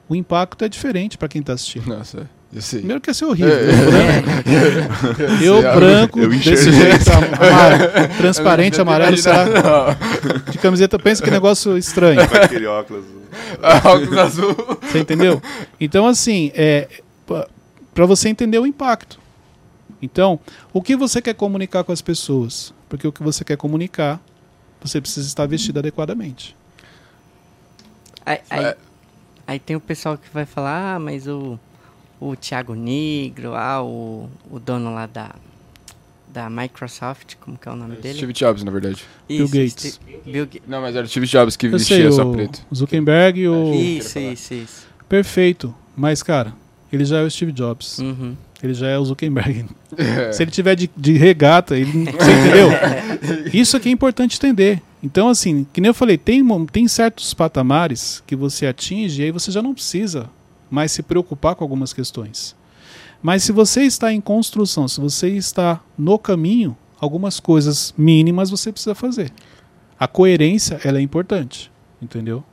o 0.10 0.16
impacto 0.16 0.64
é 0.66 0.70
diferente 0.70 1.18
para 1.18 1.28
quem 1.28 1.42
está 1.42 1.54
assistindo. 1.54 1.88
Nossa, 1.88 2.30
eu 2.54 2.62
sei. 2.62 2.80
Primeiro 2.80 3.02
que 3.02 3.10
ia 3.10 3.14
ser 3.14 3.26
horrível. 3.26 3.54
É. 3.54 5.44
Eu 5.46 5.62
branco, 5.62 5.74
eu 5.74 5.76
branco 5.76 6.20
Eu 6.20 6.30
desse 6.30 6.72
jeito, 6.72 7.10
amar- 7.12 8.18
transparente, 8.18 8.80
amarelo, 8.82 9.18
será? 9.18 9.46
De 10.50 10.58
camiseta, 10.58 10.98
pensa 10.98 11.22
que 11.24 11.30
negócio 11.30 11.78
estranho. 11.78 12.26
Com 12.28 12.36
aquele 12.38 12.66
óculos. 12.66 13.06
Óculos 13.84 14.18
azul. 14.18 14.56
Você 14.82 15.00
entendeu? 15.00 15.42
Então, 15.80 16.08
assim, 16.08 16.52
é 16.56 16.88
para 17.94 18.06
você 18.06 18.30
entender 18.30 18.60
o 18.60 18.66
impacto. 18.66 19.20
Então, 20.02 20.40
o 20.72 20.82
que 20.82 20.96
você 20.96 21.22
quer 21.22 21.34
comunicar 21.34 21.84
com 21.84 21.92
as 21.92 22.02
pessoas? 22.02 22.74
Porque 22.88 23.08
o 23.08 23.12
que 23.12 23.22
você 23.24 23.44
quer 23.44 23.58
comunicar, 23.58 24.22
você 24.82 25.02
precisa 25.02 25.28
estar 25.28 25.46
vestido 25.48 25.80
adequadamente. 25.80 26.56
Aí, 28.26 28.40
aí, 28.50 28.66
É. 28.66 28.78
aí 29.48 29.60
tem 29.60 29.76
o 29.76 29.80
pessoal 29.80 30.18
que 30.18 30.28
vai 30.34 30.46
falar, 30.46 30.96
ah, 30.96 31.00
mas 31.00 31.28
o, 31.28 31.58
o 32.20 32.36
Thiago 32.36 32.76
Negro, 32.76 33.56
ah, 33.56 33.82
o, 33.82 34.30
o 34.52 34.60
dono 34.60 34.94
lá 34.94 35.06
da, 35.08 35.32
da 36.34 36.50
Microsoft, 36.50 37.36
como 37.40 37.58
que 37.58 37.68
é 37.68 37.72
o 37.72 37.76
nome 37.76 37.96
dele? 37.96 38.18
Steve 38.18 38.34
Jobs, 38.34 38.64
na 38.64 38.72
verdade. 38.72 39.04
Bill 39.28 39.46
Isso, 39.46 39.54
Gates. 39.54 39.94
Steve- 39.94 40.22
Bill 40.32 40.46
Ga- 40.46 40.60
Não, 40.68 40.82
mas 40.82 40.96
era 40.96 41.06
o 41.06 41.10
Steve 41.10 41.26
Jobs 41.26 41.56
que 41.56 41.68
Eu 41.68 41.72
vestia 41.72 41.98
sei, 41.98 42.12
só 42.12 42.28
o 42.28 42.32
preto. 42.34 42.62
Zuckerberg 42.76 43.40
e 43.40 43.48
o... 43.48 43.74
Isso, 43.74 44.20
isso, 44.20 44.54
isso. 44.54 44.88
Perfeito. 45.08 45.74
Mas, 45.96 46.22
cara, 46.22 46.54
ele 46.92 47.06
já 47.06 47.20
é 47.20 47.24
o 47.24 47.32
Steve 47.32 47.52
Jobs. 47.52 47.98
Uhum. 48.00 48.36
Ele 48.62 48.74
já 48.74 48.88
é 48.88 48.98
o 48.98 49.06
Zuckerberg. 49.06 49.66
É. 49.98 50.32
Se 50.34 50.44
ele 50.44 50.52
tiver 50.52 50.76
de, 50.76 50.90
de 50.98 51.14
regata, 51.14 51.78
ele, 51.78 51.92
você 51.92 52.32
entendeu? 52.32 52.70
Isso 53.54 53.78
aqui 53.78 53.90
é 53.90 53.92
importante 53.92 54.36
entender. 54.38 54.82
Então, 55.02 55.30
assim, 55.30 55.66
que 55.72 55.80
nem 55.80 55.90
eu 55.90 55.94
falei, 55.94 56.18
tem, 56.18 56.44
tem 56.68 56.88
certos 56.88 57.34
patamares 57.34 58.24
que 58.26 58.36
você 58.36 58.66
atinge 58.66 59.22
e 59.22 59.26
aí 59.26 59.32
você 59.32 59.52
já 59.52 59.62
não 59.62 59.74
precisa 59.74 60.30
mais 60.70 60.92
se 60.92 61.04
preocupar 61.04 61.56
com 61.56 61.64
algumas 61.64 61.94
questões. 61.94 62.56
Mas 63.22 63.44
se 63.44 63.52
você 63.52 63.84
está 63.84 64.12
em 64.12 64.22
construção, 64.22 64.88
se 64.88 65.00
você 65.00 65.30
está 65.30 65.82
no 65.98 66.18
caminho, 66.18 66.76
algumas 67.00 67.40
coisas 67.40 67.94
mínimas 67.98 68.50
você 68.50 68.72
precisa 68.72 68.96
fazer. 68.96 69.32
A 70.00 70.08
coerência, 70.08 70.80
ela 70.84 71.00
é 71.00 71.02
importante. 71.02 71.72
Entendeu? 72.00 72.44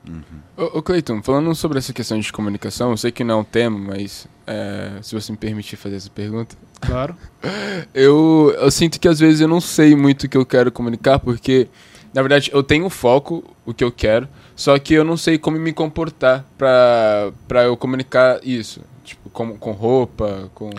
Ô, 0.56 0.78
ô 0.78 0.82
Cleiton, 0.82 1.22
falando 1.22 1.54
sobre 1.54 1.78
essa 1.78 1.92
questão 1.92 2.18
de 2.18 2.32
comunicação, 2.32 2.90
eu 2.90 2.96
sei 2.96 3.12
que 3.12 3.22
não 3.22 3.34
é 3.34 3.40
um 3.42 3.44
tema, 3.44 3.78
mas 3.78 4.26
é, 4.46 4.92
se 5.02 5.14
você 5.14 5.32
me 5.32 5.36
permitir 5.36 5.76
fazer 5.76 5.96
essa 5.96 6.08
pergunta. 6.08 6.56
Claro. 6.80 7.14
Eu, 7.92 8.54
eu 8.58 8.70
sinto 8.70 8.98
que 8.98 9.06
às 9.06 9.18
vezes 9.18 9.40
eu 9.40 9.48
não 9.48 9.60
sei 9.60 9.94
muito 9.94 10.24
o 10.24 10.28
que 10.28 10.36
eu 10.36 10.44
quero 10.44 10.72
comunicar, 10.72 11.18
porque, 11.18 11.68
na 12.14 12.22
verdade, 12.22 12.48
eu 12.54 12.62
tenho 12.62 12.88
foco, 12.88 13.42
o 13.66 13.74
que 13.74 13.82
eu 13.82 13.90
quero, 13.90 14.28
só 14.54 14.78
que 14.78 14.94
eu 14.94 15.02
não 15.02 15.16
sei 15.16 15.36
como 15.36 15.58
me 15.58 15.72
comportar 15.72 16.44
pra, 16.56 17.32
pra 17.48 17.64
eu 17.64 17.76
comunicar 17.76 18.38
isso. 18.44 18.80
Tipo, 19.02 19.28
com, 19.30 19.58
com 19.58 19.72
roupa, 19.72 20.48
com. 20.54 20.70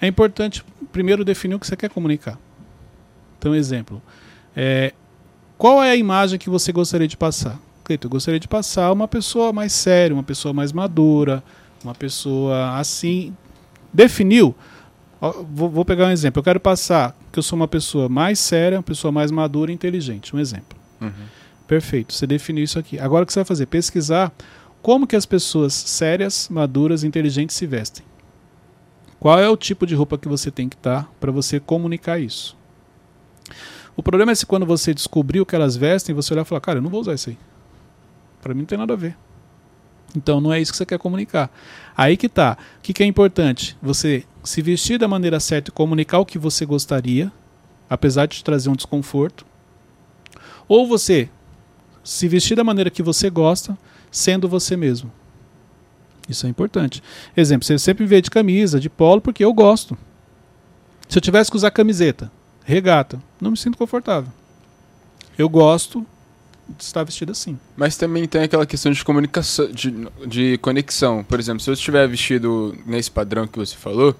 É 0.00 0.06
importante 0.06 0.62
primeiro 0.92 1.24
definir 1.24 1.54
o 1.54 1.58
que 1.58 1.66
você 1.66 1.74
quer 1.74 1.88
comunicar. 1.88 2.38
Então, 3.38 3.54
exemplo. 3.54 4.02
é, 4.54 4.92
qual 5.56 5.82
é 5.82 5.90
a 5.90 5.96
imagem 5.96 6.38
que 6.38 6.50
você 6.50 6.70
gostaria 6.70 7.08
de 7.08 7.16
passar? 7.16 7.58
Eu 7.88 8.10
gostaria 8.10 8.38
de 8.38 8.46
passar 8.46 8.92
uma 8.92 9.08
pessoa 9.08 9.50
mais 9.50 9.72
séria, 9.72 10.14
uma 10.14 10.22
pessoa 10.22 10.52
mais 10.52 10.72
madura, 10.72 11.42
uma 11.82 11.94
pessoa 11.94 12.78
assim. 12.78 13.34
Definiu? 13.90 14.54
Vou 15.50 15.84
pegar 15.86 16.06
um 16.06 16.10
exemplo. 16.10 16.40
Eu 16.40 16.44
quero 16.44 16.60
passar 16.60 17.16
que 17.32 17.38
eu 17.38 17.42
sou 17.42 17.56
uma 17.56 17.68
pessoa 17.68 18.08
mais 18.08 18.38
séria, 18.38 18.78
uma 18.78 18.82
pessoa 18.82 19.12
mais 19.12 19.30
madura 19.30 19.70
e 19.70 19.74
inteligente. 19.74 20.34
Um 20.34 20.38
exemplo. 20.38 20.78
Uhum. 21.00 21.10
Perfeito, 21.66 22.14
você 22.14 22.26
definiu 22.26 22.64
isso 22.64 22.78
aqui. 22.78 22.98
Agora 22.98 23.24
o 23.24 23.26
que 23.26 23.32
você 23.32 23.40
vai 23.40 23.44
fazer? 23.44 23.66
Pesquisar 23.66 24.32
como 24.80 25.06
que 25.06 25.16
as 25.16 25.26
pessoas 25.26 25.74
sérias, 25.74 26.48
maduras 26.50 27.02
e 27.02 27.06
inteligentes 27.06 27.56
se 27.56 27.66
vestem. 27.66 28.04
Qual 29.20 29.38
é 29.38 29.48
o 29.48 29.56
tipo 29.56 29.86
de 29.86 29.94
roupa 29.94 30.16
que 30.16 30.28
você 30.28 30.50
tem 30.50 30.68
que 30.68 30.76
estar 30.76 31.10
para 31.18 31.32
você 31.32 31.58
comunicar 31.58 32.18
isso? 32.18 32.56
O 33.96 34.02
problema 34.02 34.30
é 34.30 34.34
se 34.34 34.46
quando 34.46 34.64
você 34.64 34.94
descobrir 34.94 35.40
o 35.40 35.46
que 35.46 35.56
elas 35.56 35.76
vestem, 35.76 36.14
você 36.14 36.32
olhar 36.32 36.42
e 36.42 36.44
falar, 36.44 36.60
cara, 36.60 36.78
eu 36.78 36.82
não 36.82 36.90
vou 36.90 37.00
usar 37.00 37.14
isso 37.14 37.30
aí. 37.30 37.38
Para 38.40 38.54
mim 38.54 38.60
não 38.60 38.66
tem 38.66 38.78
nada 38.78 38.92
a 38.92 38.96
ver. 38.96 39.16
Então 40.16 40.40
não 40.40 40.52
é 40.52 40.60
isso 40.60 40.70
que 40.70 40.78
você 40.78 40.86
quer 40.86 40.98
comunicar. 40.98 41.50
Aí 41.98 42.16
que 42.16 42.28
tá. 42.28 42.56
O 42.78 42.80
que, 42.80 42.92
que 42.92 43.02
é 43.02 43.06
importante? 43.06 43.76
Você 43.82 44.24
se 44.44 44.62
vestir 44.62 45.00
da 45.00 45.08
maneira 45.08 45.40
certa 45.40 45.70
e 45.70 45.72
comunicar 45.72 46.20
o 46.20 46.24
que 46.24 46.38
você 46.38 46.64
gostaria, 46.64 47.32
apesar 47.90 48.26
de 48.26 48.36
te 48.36 48.44
trazer 48.44 48.70
um 48.70 48.76
desconforto. 48.76 49.44
Ou 50.68 50.86
você 50.86 51.28
se 52.04 52.28
vestir 52.28 52.56
da 52.56 52.62
maneira 52.62 52.88
que 52.88 53.02
você 53.02 53.28
gosta, 53.28 53.76
sendo 54.12 54.48
você 54.48 54.76
mesmo. 54.76 55.10
Isso 56.28 56.46
é 56.46 56.48
importante. 56.48 57.02
Exemplo, 57.36 57.66
você 57.66 57.76
sempre 57.76 58.04
me 58.04 58.08
vê 58.08 58.22
de 58.22 58.30
camisa, 58.30 58.78
de 58.78 58.88
polo, 58.88 59.20
porque 59.20 59.44
eu 59.44 59.52
gosto. 59.52 59.98
Se 61.08 61.18
eu 61.18 61.22
tivesse 61.22 61.50
que 61.50 61.56
usar 61.56 61.72
camiseta, 61.72 62.30
regata, 62.64 63.20
não 63.40 63.50
me 63.50 63.56
sinto 63.56 63.76
confortável. 63.76 64.32
Eu 65.36 65.48
gosto 65.48 66.06
estar 66.78 67.04
vestido 67.04 67.32
assim. 67.32 67.58
Mas 67.76 67.96
também 67.96 68.26
tem 68.26 68.42
aquela 68.42 68.66
questão 68.66 68.92
de 68.92 69.04
comunicação, 69.04 69.70
de, 69.70 69.94
de 70.26 70.58
conexão. 70.58 71.24
Por 71.24 71.38
exemplo, 71.38 71.60
se 71.60 71.70
eu 71.70 71.74
estiver 71.74 72.06
vestido 72.08 72.76
nesse 72.86 73.10
padrão 73.10 73.46
que 73.46 73.58
você 73.58 73.76
falou, 73.76 74.14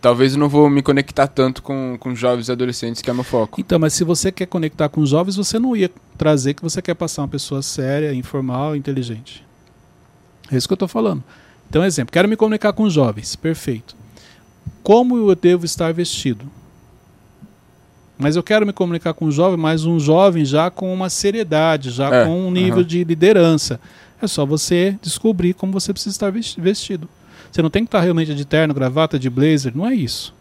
talvez 0.00 0.32
eu 0.32 0.38
não 0.38 0.48
vou 0.48 0.70
me 0.70 0.82
conectar 0.82 1.26
tanto 1.26 1.62
com, 1.62 1.96
com 1.98 2.14
jovens 2.14 2.48
e 2.48 2.52
adolescentes, 2.52 3.02
que 3.02 3.10
é 3.10 3.12
meu 3.12 3.24
foco. 3.24 3.60
Então, 3.60 3.78
mas 3.78 3.92
se 3.92 4.04
você 4.04 4.32
quer 4.32 4.46
conectar 4.46 4.88
com 4.88 5.00
os 5.00 5.10
jovens, 5.10 5.36
você 5.36 5.58
não 5.58 5.76
ia 5.76 5.90
trazer 6.16 6.54
que 6.54 6.62
você 6.62 6.80
quer 6.80 6.94
passar 6.94 7.22
uma 7.22 7.28
pessoa 7.28 7.62
séria, 7.62 8.14
informal, 8.14 8.74
inteligente. 8.74 9.44
É 10.50 10.56
isso 10.56 10.66
que 10.66 10.72
eu 10.72 10.76
estou 10.76 10.88
falando. 10.88 11.22
Então, 11.68 11.84
exemplo, 11.84 12.12
quero 12.12 12.28
me 12.28 12.36
comunicar 12.36 12.72
com 12.72 12.82
os 12.82 12.92
jovens. 12.92 13.36
Perfeito. 13.36 13.94
Como 14.82 15.16
eu 15.16 15.34
devo 15.36 15.64
estar 15.64 15.92
vestido? 15.92 16.50
Mas 18.20 18.36
eu 18.36 18.42
quero 18.42 18.66
me 18.66 18.72
comunicar 18.72 19.14
com 19.14 19.24
um 19.26 19.30
jovem, 19.30 19.56
mas 19.58 19.84
um 19.86 19.98
jovem 19.98 20.44
já 20.44 20.70
com 20.70 20.92
uma 20.92 21.08
seriedade, 21.08 21.90
já 21.90 22.14
É, 22.14 22.24
com 22.26 22.46
um 22.46 22.50
nível 22.50 22.78
aham. 22.80 22.84
de 22.86 23.02
liderança. 23.04 23.80
É 24.20 24.26
só 24.26 24.44
você 24.44 24.98
descobrir 25.00 25.54
como 25.54 25.72
você 25.72 25.92
precisa 25.92 26.14
estar 26.14 26.30
ves- 26.30 26.54
vestido. 26.58 27.08
Você 27.50 27.62
não 27.62 27.70
tem 27.70 27.82
que 27.84 27.88
estar 27.88 28.00
realmente 28.00 28.34
de 28.34 28.44
terno, 28.44 28.74
gravata, 28.74 29.18
de 29.18 29.30
blazer, 29.30 29.72
não 29.74 29.86
é 29.86 29.94
isso. 29.94 30.34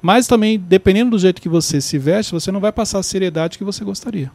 Mas 0.00 0.26
também, 0.26 0.58
dependendo 0.58 1.12
do 1.12 1.18
jeito 1.18 1.40
que 1.40 1.48
você 1.48 1.80
se 1.80 1.96
veste, 1.98 2.32
você 2.32 2.52
não 2.52 2.60
vai 2.60 2.70
passar 2.72 2.98
a 2.98 3.02
seriedade 3.02 3.56
que 3.56 3.64
você 3.64 3.84
gostaria. 3.84 4.30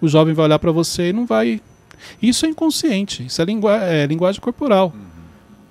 O 0.00 0.06
jovem 0.08 0.34
vai 0.34 0.44
olhar 0.44 0.58
para 0.58 0.70
você 0.72 1.08
e 1.08 1.12
não 1.12 1.24
vai 1.24 1.60
Isso 2.20 2.44
é 2.44 2.48
inconsciente, 2.48 3.24
isso 3.24 3.40
é, 3.40 3.44
lingua 3.44 3.76
é 3.76 4.04
linguagem 4.06 4.40
corporal. 4.40 4.92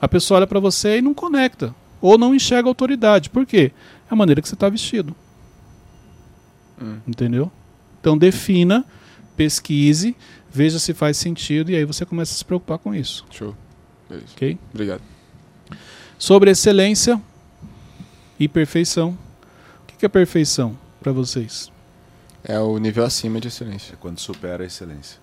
A 0.01 0.07
pessoa 0.07 0.37
olha 0.39 0.47
para 0.47 0.59
você 0.59 0.97
e 0.97 1.01
não 1.01 1.13
conecta, 1.13 1.75
ou 2.01 2.17
não 2.17 2.33
enxerga 2.33 2.67
autoridade. 2.69 3.29
Por 3.29 3.45
quê? 3.45 3.71
É 4.09 4.13
a 4.13 4.15
maneira 4.15 4.41
que 4.41 4.47
você 4.47 4.55
está 4.55 4.69
vestido. 4.69 5.13
Hum. 6.81 6.97
Entendeu? 7.07 7.51
Então 7.99 8.17
defina, 8.17 8.83
pesquise, 9.37 10.15
veja 10.49 10.79
se 10.79 10.93
faz 10.93 11.17
sentido 11.17 11.71
e 11.71 11.75
aí 11.75 11.85
você 11.85 12.05
começa 12.05 12.33
a 12.33 12.35
se 12.35 12.43
preocupar 12.43 12.77
com 12.77 12.93
isso. 12.93 13.25
Show. 13.29 13.55
Beleza. 14.09 14.27
Ok? 14.33 14.57
Obrigado. 14.73 15.01
Sobre 16.17 16.51
excelência 16.51 17.21
e 18.39 18.47
perfeição. 18.47 19.17
O 19.83 19.85
que 19.87 19.97
que 19.97 20.05
é 20.05 20.09
perfeição 20.09 20.77
para 20.99 21.11
vocês? 21.11 21.71
É 22.43 22.59
o 22.59 22.77
nível 22.77 23.05
acima 23.05 23.39
de 23.39 23.47
excelência. 23.47 23.93
É 23.93 23.97
quando 23.97 24.19
supera 24.19 24.63
a 24.63 24.67
excelência. 24.67 25.19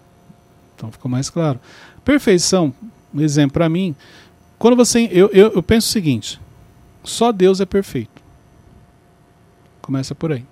Então 0.75 0.91
ficou 0.93 1.11
mais 1.11 1.29
claro. 1.29 1.61
Perfeição, 2.05 2.73
um 3.13 3.21
exemplo 3.21 3.55
para 3.55 3.69
mim, 3.69 3.95
quando 4.59 4.77
você 4.77 5.09
eu, 5.11 5.29
eu, 5.33 5.53
eu 5.53 5.63
penso 5.63 5.89
o 5.89 5.91
seguinte: 5.91 6.41
só 7.03 7.33
Deus 7.33 7.61
é 7.61 7.67
perfeito. 7.67 8.23
Começa 9.83 10.15
por 10.15 10.33
aí. 10.33 10.45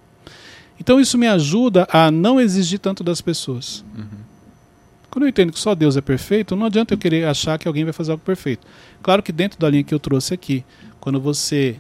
Então 0.78 1.00
isso 1.00 1.16
me 1.16 1.26
ajuda 1.26 1.86
a 1.90 2.10
não 2.10 2.40
exigir 2.40 2.78
tanto 2.78 3.02
das 3.02 3.20
pessoas. 3.20 3.84
Uhum. 3.96 4.26
Quando 5.10 5.24
eu 5.24 5.28
entendo 5.28 5.52
que 5.52 5.58
só 5.58 5.74
Deus 5.74 5.96
é 5.96 6.00
perfeito, 6.00 6.54
não 6.54 6.66
adianta 6.66 6.92
eu 6.92 6.98
querer 6.98 7.26
achar 7.26 7.58
que 7.58 7.66
alguém 7.66 7.84
vai 7.84 7.92
fazer 7.92 8.12
algo 8.12 8.22
perfeito. 8.22 8.66
Claro 9.02 9.22
que 9.22 9.32
dentro 9.32 9.58
da 9.58 9.70
linha 9.70 9.82
que 9.82 9.94
eu 9.94 9.98
trouxe 9.98 10.34
aqui, 10.34 10.64
quando 11.00 11.18
você 11.18 11.76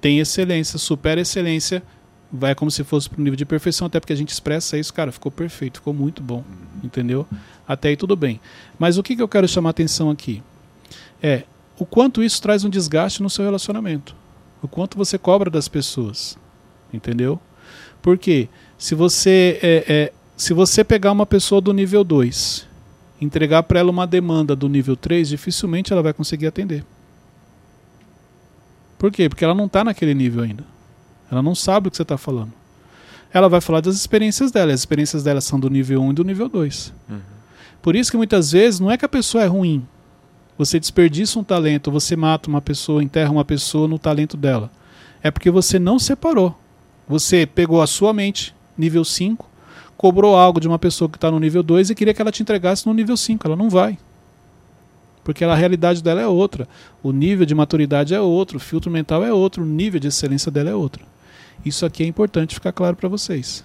tem 0.00 0.18
excelência, 0.18 0.78
supera 0.78 1.20
excelência, 1.20 1.82
vai 2.32 2.54
como 2.54 2.70
se 2.70 2.84
fosse 2.84 3.08
para 3.08 3.20
o 3.20 3.22
nível 3.22 3.36
de 3.36 3.44
perfeição, 3.44 3.86
até 3.86 4.00
porque 4.00 4.12
a 4.12 4.16
gente 4.16 4.30
expressa 4.30 4.76
isso, 4.76 4.92
cara, 4.92 5.12
ficou 5.12 5.30
perfeito, 5.30 5.78
ficou 5.78 5.94
muito 5.94 6.22
bom, 6.22 6.44
entendeu? 6.82 7.26
Até 7.66 7.90
aí 7.90 7.96
tudo 7.96 8.16
bem. 8.16 8.40
Mas 8.78 8.98
o 8.98 9.02
que, 9.02 9.14
que 9.14 9.22
eu 9.22 9.28
quero 9.28 9.46
chamar 9.46 9.68
a 9.68 9.70
atenção 9.70 10.10
aqui? 10.10 10.42
É 11.22 11.44
o 11.78 11.86
quanto 11.86 12.22
isso 12.22 12.42
traz 12.42 12.64
um 12.64 12.68
desgaste 12.68 13.22
no 13.22 13.30
seu 13.30 13.44
relacionamento. 13.44 14.16
O 14.60 14.66
quanto 14.66 14.98
você 14.98 15.16
cobra 15.16 15.48
das 15.48 15.68
pessoas, 15.68 16.36
entendeu? 16.92 17.40
Porque 18.08 18.48
se 18.78 18.94
você 18.94 19.58
é, 19.62 19.84
é, 19.86 20.12
se 20.34 20.54
você 20.54 20.82
pegar 20.82 21.12
uma 21.12 21.26
pessoa 21.26 21.60
do 21.60 21.74
nível 21.74 22.02
2, 22.02 22.66
entregar 23.20 23.62
para 23.64 23.80
ela 23.80 23.90
uma 23.90 24.06
demanda 24.06 24.56
do 24.56 24.66
nível 24.66 24.96
3, 24.96 25.28
dificilmente 25.28 25.92
ela 25.92 26.02
vai 26.02 26.14
conseguir 26.14 26.46
atender. 26.46 26.86
Por 28.98 29.12
quê? 29.12 29.28
Porque 29.28 29.44
ela 29.44 29.54
não 29.54 29.66
está 29.66 29.84
naquele 29.84 30.14
nível 30.14 30.42
ainda. 30.42 30.64
Ela 31.30 31.42
não 31.42 31.54
sabe 31.54 31.88
o 31.88 31.90
que 31.90 31.98
você 31.98 32.02
está 32.02 32.16
falando. 32.16 32.50
Ela 33.30 33.46
vai 33.46 33.60
falar 33.60 33.82
das 33.82 33.94
experiências 33.94 34.50
dela. 34.50 34.72
As 34.72 34.80
experiências 34.80 35.22
dela 35.22 35.42
são 35.42 35.60
do 35.60 35.68
nível 35.68 36.00
1 36.00 36.10
e 36.10 36.14
do 36.14 36.24
nível 36.24 36.48
2. 36.48 36.94
Uhum. 37.10 37.20
Por 37.82 37.94
isso 37.94 38.10
que 38.10 38.16
muitas 38.16 38.52
vezes 38.52 38.80
não 38.80 38.90
é 38.90 38.96
que 38.96 39.04
a 39.04 39.08
pessoa 39.10 39.44
é 39.44 39.46
ruim. 39.46 39.86
Você 40.56 40.80
desperdiça 40.80 41.38
um 41.38 41.44
talento, 41.44 41.90
você 41.90 42.16
mata 42.16 42.48
uma 42.48 42.62
pessoa, 42.62 43.04
enterra 43.04 43.30
uma 43.30 43.44
pessoa 43.44 43.86
no 43.86 43.98
talento 43.98 44.34
dela. 44.34 44.70
É 45.22 45.30
porque 45.30 45.50
você 45.50 45.78
não 45.78 45.98
separou. 45.98 46.58
Você 47.08 47.46
pegou 47.46 47.80
a 47.80 47.86
sua 47.86 48.12
mente, 48.12 48.54
nível 48.76 49.04
5, 49.04 49.48
cobrou 49.96 50.36
algo 50.36 50.60
de 50.60 50.68
uma 50.68 50.78
pessoa 50.78 51.08
que 51.08 51.16
está 51.16 51.30
no 51.30 51.40
nível 51.40 51.62
2 51.62 51.90
e 51.90 51.94
queria 51.94 52.12
que 52.12 52.20
ela 52.20 52.30
te 52.30 52.42
entregasse 52.42 52.86
no 52.86 52.92
nível 52.92 53.16
5. 53.16 53.46
Ela 53.46 53.56
não 53.56 53.70
vai. 53.70 53.98
Porque 55.24 55.44
a 55.44 55.54
realidade 55.54 56.02
dela 56.02 56.20
é 56.20 56.26
outra. 56.26 56.68
O 57.02 57.10
nível 57.10 57.46
de 57.46 57.54
maturidade 57.54 58.14
é 58.14 58.20
outro, 58.20 58.58
o 58.58 58.60
filtro 58.60 58.90
mental 58.90 59.24
é 59.24 59.32
outro, 59.32 59.62
o 59.62 59.66
nível 59.66 59.98
de 59.98 60.08
excelência 60.08 60.50
dela 60.50 60.70
é 60.70 60.74
outro. 60.74 61.04
Isso 61.64 61.84
aqui 61.84 62.02
é 62.02 62.06
importante 62.06 62.54
ficar 62.54 62.72
claro 62.72 62.96
para 62.96 63.08
vocês. 63.08 63.64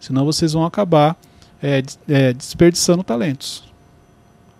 Senão 0.00 0.24
vocês 0.24 0.52
vão 0.52 0.64
acabar 0.64 1.16
é, 1.62 1.82
é, 2.08 2.32
desperdiçando 2.32 3.02
talentos. 3.02 3.64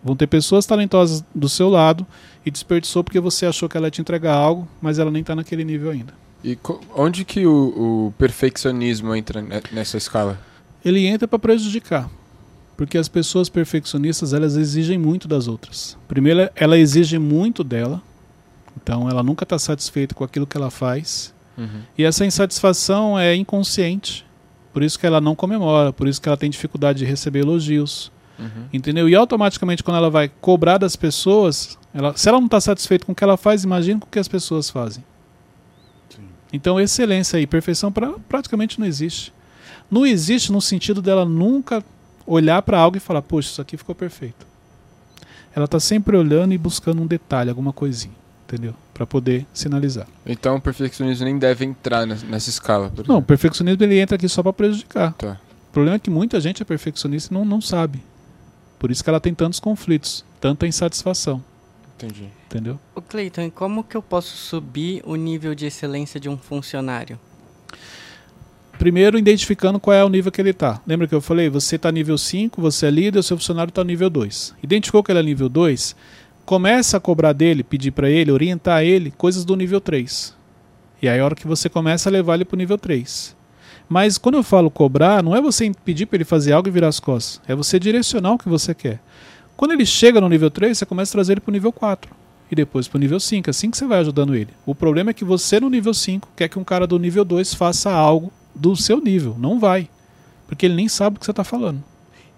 Vão 0.03 0.17
ter 0.17 0.27
pessoas 0.27 0.67
talentosas 0.67 1.25
do 1.35 1.49
seu 1.49 1.69
lado 1.69 2.07
e 2.45 2.51
desperdiçou 2.51 3.03
porque 3.03 3.21
você 3.21 3.47
achou 3.47 3.69
que 3.69 3.77
ela 3.77 3.87
ia 3.87 3.91
te 3.91 4.01
entregar 4.01 4.35
algo, 4.35 4.69
mas 4.81 4.99
ela 4.99 5.11
nem 5.11 5.23
está 5.23 5.35
naquele 5.35 5.65
nível 5.65 5.91
ainda. 5.91 6.15
E 6.45 6.57
onde 6.95 7.25
que 7.25 7.47
o, 7.47 8.07
o 8.09 8.15
perfeccionismo 8.17 9.15
entra 9.15 9.43
ne- 9.43 9.63
nessa 9.73 9.97
escala? 9.97 10.39
Ele 10.85 11.07
entra 11.07 11.27
para 11.27 11.39
prejudicar. 11.39 12.09
Porque 12.77 12.97
as 12.97 13.09
pessoas 13.09 13.49
perfeccionistas, 13.49 14.33
elas 14.33 14.57
exigem 14.57 14.97
muito 14.97 15.27
das 15.27 15.49
outras. 15.49 15.97
Primeiro, 16.07 16.49
ela 16.55 16.79
exige 16.79 17.19
muito 17.19 17.65
dela. 17.65 18.01
Então, 18.81 19.11
ela 19.11 19.23
nunca 19.23 19.43
está 19.43 19.59
satisfeita 19.59 20.15
com 20.15 20.23
aquilo 20.23 20.47
que 20.47 20.57
ela 20.57 20.71
faz. 20.71 21.35
Uhum. 21.57 21.83
E 21.97 22.05
essa 22.05 22.25
insatisfação 22.25 23.19
é 23.19 23.35
inconsciente. 23.35 24.25
Por 24.73 24.85
isso 24.85 24.97
que 24.97 25.05
ela 25.05 25.21
não 25.21 25.35
comemora, 25.35 25.93
por 25.93 26.07
isso 26.07 26.23
que 26.23 26.29
ela 26.29 26.37
tem 26.37 26.49
dificuldade 26.49 27.01
de 27.01 27.05
receber 27.05 27.41
elogios. 27.41 28.13
Uhum. 28.39 28.67
Entendeu? 28.73 29.09
E 29.09 29.15
automaticamente, 29.17 29.83
quando 29.83 29.97
ela 29.97 30.09
vai 30.09 30.31
cobrar 30.41 30.79
das 30.79 30.95
pessoas, 30.95 31.77
ela, 31.93 32.17
se 32.17 32.29
ela 32.29 32.39
não 32.39 32.47
está 32.47 32.61
satisfeita 32.61 33.05
com 33.05 33.11
o 33.11 33.15
que 33.15 33.25
ela 33.25 33.37
faz, 33.37 33.65
imagina 33.65 33.99
com 33.99 34.07
o 34.07 34.11
que 34.11 34.21
as 34.21 34.29
pessoas 34.29 34.71
fazem. 34.71 35.03
Então, 36.53 36.81
excelência 36.81 37.39
e 37.41 37.47
perfeição 37.47 37.93
pra, 37.93 38.13
praticamente 38.29 38.79
não 38.81 38.87
existe. 38.87 39.33
Não 39.91 40.07
existe 40.07 40.51
no 40.53 40.61
sentido 40.61 41.01
dela 41.03 41.25
nunca 41.25 41.85
olhar 42.27 42.61
para 42.63 42.79
algo 42.79 42.97
e 42.97 43.01
falar, 43.01 43.23
poxa, 43.23 43.51
isso 43.51 43.61
aqui 43.63 43.77
ficou 43.77 43.95
perfeito. 43.95 44.47
Ela 45.55 45.65
está 45.65 45.81
sempre 45.81 46.17
olhando 46.17 46.53
e 46.53 46.59
buscando 46.59 47.03
um 47.03 47.07
detalhe, 47.07 47.51
alguma 47.51 47.73
coisinha, 47.73 48.15
entendeu? 48.47 48.75
Para 48.95 49.07
poder 49.07 49.47
sinalizar. 49.53 50.07
Então 50.27 50.57
o 50.57 50.61
perfeccionismo 50.61 51.25
nem 51.25 51.39
deve 51.39 51.65
entrar 51.65 52.07
nes- 52.07 52.23
nessa 52.23 52.51
escala. 52.51 52.93
Não, 53.07 53.19
o 53.19 53.23
perfeccionismo 53.23 53.83
ele 53.83 53.99
entra 53.99 54.17
aqui 54.17 54.29
só 54.29 54.43
para 54.43 54.53
prejudicar. 54.53 55.13
Tá. 55.15 55.39
O 55.71 55.73
problema 55.73 55.97
é 55.97 55.99
que 55.99 56.11
muita 56.11 56.41
gente 56.41 56.63
é 56.63 56.65
perfeccionista 56.65 57.33
e 57.33 57.35
não, 57.37 57.45
não 57.45 57.61
sabe. 57.61 58.03
Por 58.79 58.91
isso 58.91 59.03
que 59.03 59.11
ela 59.11 59.21
tem 59.21 59.35
tantos 59.35 59.59
conflitos, 59.59 60.25
tanta 60.41 60.67
insatisfação, 60.67 61.43
Entendi. 61.99 62.29
entendeu? 62.47 62.79
Ô 62.95 63.03
Cleiton, 63.03 63.43
e 63.43 63.51
como 63.51 63.83
que 63.83 63.97
eu 63.97 64.03
posso 64.03 64.37
subir 64.37 65.03
o 65.05 65.17
nível 65.17 65.55
de 65.55 65.67
excelência 65.67 66.21
de 66.21 66.29
um 66.29 66.39
funcionário? 66.39 67.19
Primeiro, 68.79 69.19
identificando 69.19 69.81
qual 69.81 69.95
é 69.95 70.05
o 70.05 70.09
nível 70.09 70.31
que 70.31 70.41
ele 70.41 70.51
está. 70.51 70.81
Lembra 70.87 71.09
que 71.09 71.15
eu 71.15 71.21
falei? 71.21 71.49
Você 71.49 71.75
está 71.75 71.91
nível 71.91 72.17
5, 72.17 72.63
você 72.63 72.87
é 72.87 72.91
líder, 72.91 73.19
o 73.19 73.23
seu 73.25 73.37
funcionário 73.37 73.71
está 73.71 73.83
nível 73.83 74.09
2. 74.09 74.55
Identificou 74.63 75.03
que 75.03 75.11
ele 75.11 75.19
é 75.19 75.23
nível 75.23 75.49
2, 75.49 75.97
começa 76.45 76.97
a 76.97 77.01
cobrar 77.01 77.33
dele, 77.33 77.65
pedir 77.65 77.91
para 77.91 78.09
ele, 78.09 78.31
orientar 78.31 78.85
ele 78.85 79.11
coisas 79.11 79.45
do 79.45 79.57
nível 79.57 79.81
3. 79.81 80.37
E 81.03 81.09
aí 81.09 81.19
a 81.19 81.25
hora 81.25 81.35
que 81.35 81.47
você 81.47 81.69
começa 81.69 82.09
a 82.09 82.13
levar 82.13 82.37
ele 82.37 82.45
para 82.45 82.55
o 82.55 82.59
nível 82.59 82.79
3. 82.79 83.37
Mas 83.89 84.17
quando 84.17 84.37
eu 84.37 84.43
falo 84.45 84.71
cobrar, 84.71 85.23
não 85.23 85.35
é 85.35 85.41
você 85.41 85.73
pedir 85.85 86.07
para 86.07 86.19
ele 86.19 86.25
fazer 86.25 86.53
algo 86.53 86.69
e 86.69 86.71
virar 86.71 86.89
as 86.89 87.01
costas. 87.01 87.41
É 87.49 87.55
você 87.57 87.81
direcionar 87.81 88.33
o 88.35 88.39
que 88.39 88.49
você 88.49 88.75
quer. 88.75 89.01
Quando 89.59 89.73
ele 89.73 89.85
chega 89.85 90.21
no 90.21 90.29
nível 90.29 90.53
3, 90.53 90.79
você 90.79 90.87
começa 90.87 91.11
a 91.11 91.15
trazer 91.15 91.33
ele 91.33 91.41
para 91.41 91.51
o 91.51 91.53
nível 91.53 91.73
4. 91.73 92.09
E 92.49 92.55
depois 92.55 92.87
para 92.87 92.97
o 92.97 93.01
nível 93.01 93.19
5. 93.19 93.51
Assim 93.51 93.69
que 93.73 93.77
você 93.77 93.85
vai 93.87 93.99
ajudando 93.99 94.37
ele. 94.37 94.51
O 94.65 94.73
problema 94.73 95.11
é 95.11 95.13
que 95.13 95.25
você 95.25 95.59
no 95.59 95.69
nível 95.69 95.93
5 95.93 96.29
quer 96.37 96.49
que 96.49 96.61
um 96.61 96.63
cara 96.63 96.87
do 96.87 96.97
nível 96.97 97.25
2 97.25 97.55
faça 97.55 97.91
algo 97.91 98.33
do 98.55 98.77
seu 98.77 99.01
nível. 99.01 99.35
Não 99.37 99.59
vai. 99.59 99.91
Porque 100.47 100.65
ele 100.65 100.77
nem 100.77 100.87
sabe 100.89 101.17
o 101.17 101.19
que 101.19 101.27
você 101.27 101.33
está 101.33 101.43
falando. 101.43 101.83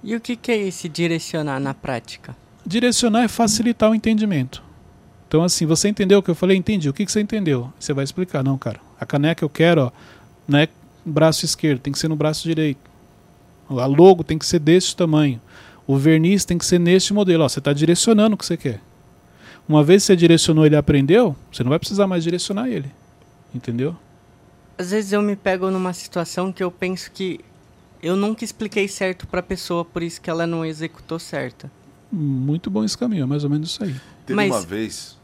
E 0.03 0.17
o 0.17 0.21
que, 0.21 0.35
que 0.35 0.51
é 0.51 0.57
esse 0.67 0.89
direcionar 0.89 1.61
na 1.61 1.75
prática? 1.75 2.35
Direcionar 2.65 3.25
é 3.25 3.29
facilitar 3.29 3.91
o 3.91 3.95
entendimento. 3.95 4.63
Então, 5.29 5.45
assim, 5.45 5.67
você 5.67 5.91
entendeu 5.91 6.21
o 6.21 6.23
que 6.23 6.31
eu 6.31 6.35
falei? 6.35 6.57
Entendi. 6.57 6.89
O 6.89 6.95
que, 6.95 7.05
que 7.05 7.13
você 7.13 7.21
entendeu? 7.21 7.71
Você 7.79 7.93
vai 7.93 8.03
explicar. 8.03 8.43
Não, 8.43 8.57
cara. 8.57 8.81
A 8.99 9.05
caneca 9.05 9.45
eu 9.45 9.51
quero, 9.51 9.83
ó, 9.83 9.91
não 10.49 10.59
é 10.59 10.69
braço 11.05 11.45
esquerdo, 11.45 11.81
tem 11.81 11.93
que 11.93 11.99
ser 11.99 12.09
no 12.09 12.17
braço 12.17 12.45
direito. 12.45 12.81
A 13.69 13.85
logo 13.85 14.25
tem 14.25 14.39
que 14.39 14.47
ser 14.47 14.59
desse 14.59 14.97
tamanho. 14.97 15.39
O 15.91 15.97
verniz 15.97 16.45
tem 16.45 16.57
que 16.57 16.65
ser 16.65 16.79
neste 16.79 17.13
modelo. 17.13 17.43
Ó, 17.43 17.49
você 17.49 17.59
está 17.59 17.73
direcionando 17.73 18.37
o 18.37 18.39
que 18.39 18.47
você 18.47 18.57
quer. 18.57 18.81
Uma 19.69 19.83
vez 19.83 20.05
que 20.05 20.07
você 20.07 20.15
direcionou 20.15 20.65
ele 20.65 20.77
aprendeu, 20.77 21.35
você 21.51 21.65
não 21.65 21.71
vai 21.71 21.81
precisar 21.81 22.07
mais 22.07 22.23
direcionar 22.23 22.69
ele. 22.69 22.93
Entendeu? 23.53 23.97
Às 24.79 24.93
vezes 24.93 25.13
eu 25.13 25.21
me 25.21 25.35
pego 25.35 25.69
numa 25.69 25.93
situação 25.93 26.53
que 26.53 26.63
eu 26.63 26.71
penso 26.71 27.11
que 27.11 27.41
eu 28.01 28.15
nunca 28.15 28.45
expliquei 28.45 28.87
certo 28.87 29.27
pra 29.27 29.43
pessoa, 29.43 29.85
por 29.85 30.01
isso 30.01 30.21
que 30.21 30.31
ela 30.31 30.47
não 30.47 30.65
executou 30.65 31.19
certo. 31.19 31.69
Muito 32.13 32.71
bom 32.71 32.85
esse 32.85 32.97
caminho, 32.97 33.25
é 33.25 33.27
mais 33.27 33.43
ou 33.43 33.51
menos 33.51 33.71
isso 33.71 33.83
aí. 33.83 33.97
Teve 34.25 34.37
Mas- 34.37 34.53
uma 34.53 34.61
vez. 34.61 35.19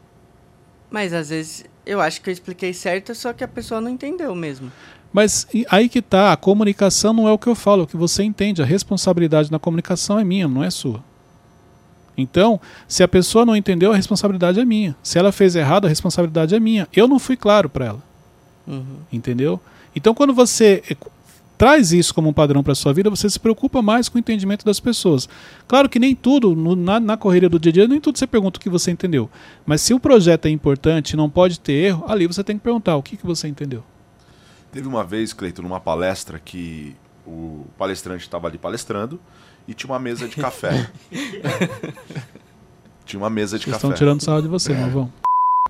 Mas 0.90 1.12
às 1.12 1.29
vezes 1.29 1.64
eu 1.87 2.00
acho 2.00 2.20
que 2.20 2.29
eu 2.29 2.33
expliquei 2.33 2.74
certo, 2.74 3.14
só 3.14 3.33
que 3.33 3.44
a 3.44 3.48
pessoa 3.48 3.81
não 3.81 3.88
entendeu 3.88 4.35
mesmo. 4.35 4.72
Mas 5.16 5.46
aí 5.70 5.88
que 5.88 6.02
tá, 6.02 6.31
a 6.31 6.37
comunicação 6.37 7.14
não 7.14 7.26
é 7.26 7.33
o 7.33 7.38
que 7.38 7.46
eu 7.46 7.55
falo, 7.55 7.81
é 7.81 7.85
o 7.85 7.87
que 7.87 7.96
você 7.96 8.22
entende. 8.22 8.61
A 8.61 8.66
responsabilidade 8.66 9.50
na 9.50 9.59
comunicação 9.59 10.18
é 10.18 10.24
minha, 10.24 10.46
não 10.46 10.62
é 10.62 10.68
sua. 10.68 11.02
Então, 12.18 12.61
se 12.87 13.02
a 13.02 13.09
pessoa 13.09 13.46
não 13.46 13.57
entendeu, 13.57 13.92
a 13.92 13.96
responsabilidade 13.96 14.61
é 14.61 14.64
minha. 14.66 14.94
Se 15.02 15.18
ela 15.18 15.33
fez 15.33 15.57
errado, 15.57 15.87
a 15.87 15.88
responsabilidade 15.88 16.55
é 16.55 16.61
minha. 16.61 16.87
Eu 16.94 17.09
não 17.09 17.18
fui 17.18 17.35
claro 17.35 17.66
para 17.70 17.87
ela, 17.87 18.02
Uhum. 18.68 18.98
entendeu? 19.11 19.59
Então, 19.94 20.12
quando 20.12 20.35
você 20.35 20.83
eh, 20.90 20.94
traz 21.57 21.92
isso 21.94 22.12
como 22.14 22.29
um 22.29 22.33
padrão 22.35 22.62
para 22.62 22.74
sua 22.74 22.92
vida, 22.92 23.09
você 23.09 23.31
se 23.31 23.40
preocupa 23.40 23.81
mais 23.81 24.11
com 24.11 24.16
o 24.16 24.18
entendimento 24.18 24.66
das 24.66 24.81
pessoas. 24.81 25.26
Claro 25.66 25.88
que 25.88 25.98
nem 25.98 26.14
tudo, 26.14 26.55
no- 26.55 26.76
na, 26.76 27.00
na 27.00 27.16
correria 27.16 27.48
do 27.48 27.59
dia 27.59 27.70
a 27.70 27.72
dia, 27.72 27.88
nem 27.88 28.02
tudo 28.02 28.18
você 28.18 28.26
pergunta 28.26 28.59
o 28.59 28.61
que 28.61 28.68
você 28.68 28.90
entendeu. 28.90 29.31
Mas 29.64 29.81
se 29.81 29.94
o 29.94 29.98
projeto 29.98 30.44
é 30.44 30.50
importante 30.50 31.12
e 31.12 31.16
não 31.16 31.31
pode 31.31 31.59
ter 31.59 31.72
erro, 31.72 32.05
ali 32.07 32.26
você 32.26 32.44
tem 32.44 32.59
que 32.59 32.62
perguntar 32.62 32.96
o 32.96 33.02
que, 33.02 33.16
que 33.16 33.24
você 33.26 33.48
entendeu. 33.48 33.83
Teve 34.77 34.89
uma 34.89 35.03
vez, 35.03 35.33
Cleiton, 35.33 35.62
numa 35.62 35.81
palestra 35.81 36.39
que 36.39 36.95
o 37.27 37.65
palestrante 37.79 38.25
estava 38.25 38.47
ali 38.47 38.59
palestrando 38.59 39.19
e 39.67 39.73
tinha 39.73 39.91
uma 39.91 39.99
mesa 39.99 40.29
de 40.29 40.37
café. 40.37 40.91
tinha 43.07 43.19
uma 43.19 43.31
mesa 43.31 43.59
de 43.59 43.65
Vocês 43.65 43.75
café. 43.77 43.87
estão 43.87 43.93
tirando 43.97 44.21
sarro 44.23 44.43
de 44.43 44.49
você, 44.49 44.75
não 44.75 44.91
vão? 44.91 45.12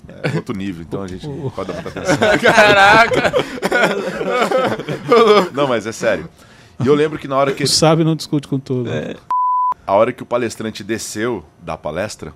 É 0.09 0.35
outro 0.35 0.57
nível, 0.57 0.83
então 0.83 1.05
a 1.05 1.07
gente 1.07 1.25
O- 1.25 1.53
pode 1.55 1.73
dar 1.73 1.81
muita 1.81 1.88
atenção. 2.01 2.16
Caraca! 2.53 3.33
Não, 5.53 5.69
mas 5.69 5.87
é 5.87 5.92
sério. 5.92 6.29
E 6.83 6.87
eu 6.88 6.95
lembro 6.97 7.16
que 7.16 7.29
na 7.29 7.37
hora 7.37 7.53
que 7.53 7.62
O 7.62 7.69
sábio 7.69 8.05
não 8.05 8.16
discute 8.16 8.49
com 8.49 8.59
todo. 8.59 8.90
a 9.87 9.92
hora 9.95 10.12
que 10.12 10.25
o 10.25 10.27
palestrante 10.27 10.83
desceu 10.83 11.45
da 11.61 11.77
palestra, 11.77 12.35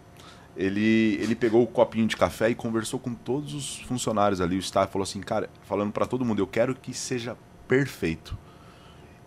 ele, 0.56 1.16
ele 1.20 1.34
pegou 1.34 1.62
o 1.62 1.66
copinho 1.66 2.06
de 2.06 2.16
café 2.16 2.50
e 2.50 2.54
conversou 2.54 2.98
com 2.98 3.14
todos 3.14 3.54
os 3.54 3.76
funcionários 3.80 4.40
ali, 4.40 4.56
o 4.56 4.58
staff, 4.58 4.92
falou 4.92 5.04
assim, 5.04 5.20
cara, 5.20 5.48
falando 5.62 5.92
pra 5.92 6.06
todo 6.06 6.24
mundo, 6.24 6.40
eu 6.40 6.46
quero 6.46 6.74
que 6.74 6.92
seja 6.92 7.36
perfeito. 7.68 8.36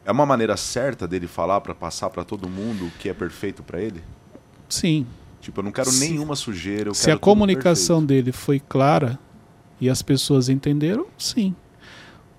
É 0.05 0.11
uma 0.11 0.25
maneira 0.25 0.57
certa 0.57 1.07
dele 1.07 1.27
falar 1.27 1.61
pra 1.61 1.73
passar 1.73 2.09
pra 2.09 2.23
todo 2.23 2.49
mundo 2.49 2.87
o 2.87 2.91
que 2.99 3.07
é 3.09 3.13
perfeito 3.13 3.63
pra 3.63 3.81
ele? 3.81 4.03
Sim. 4.67 5.05
Tipo, 5.39 5.59
eu 5.61 5.63
não 5.63 5.71
quero 5.71 5.89
Se- 5.89 5.99
nenhuma 6.09 6.35
sujeira, 6.35 6.93
Se 6.93 7.09
a 7.11 7.17
comunicação 7.17 8.03
dele 8.05 8.31
foi 8.31 8.59
clara 8.59 9.17
e 9.79 9.89
as 9.89 10.01
pessoas 10.01 10.49
entenderam, 10.49 11.05
sim. 11.17 11.55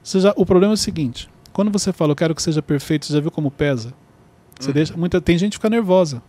Já- 0.05 0.35
o 0.37 0.45
problema 0.45 0.73
é 0.73 0.75
o 0.75 0.79
seguinte: 0.79 1.29
quando 1.53 1.71
você 1.71 1.93
fala 1.93 2.13
eu 2.13 2.17
quero 2.17 2.35
que 2.35 2.43
seja 2.43 2.61
perfeito, 2.63 3.07
você 3.07 3.15
já 3.15 3.21
viu 3.21 3.31
como 3.31 3.51
pesa? 3.51 3.93
Você 4.59 4.69
Uhum. 4.69 4.75
deixa, 4.75 4.97
muita, 4.97 5.21
tem 5.21 5.37
gente 5.39 5.53
que 5.53 5.57
fica 5.59 5.71
nervosa. 5.71 6.23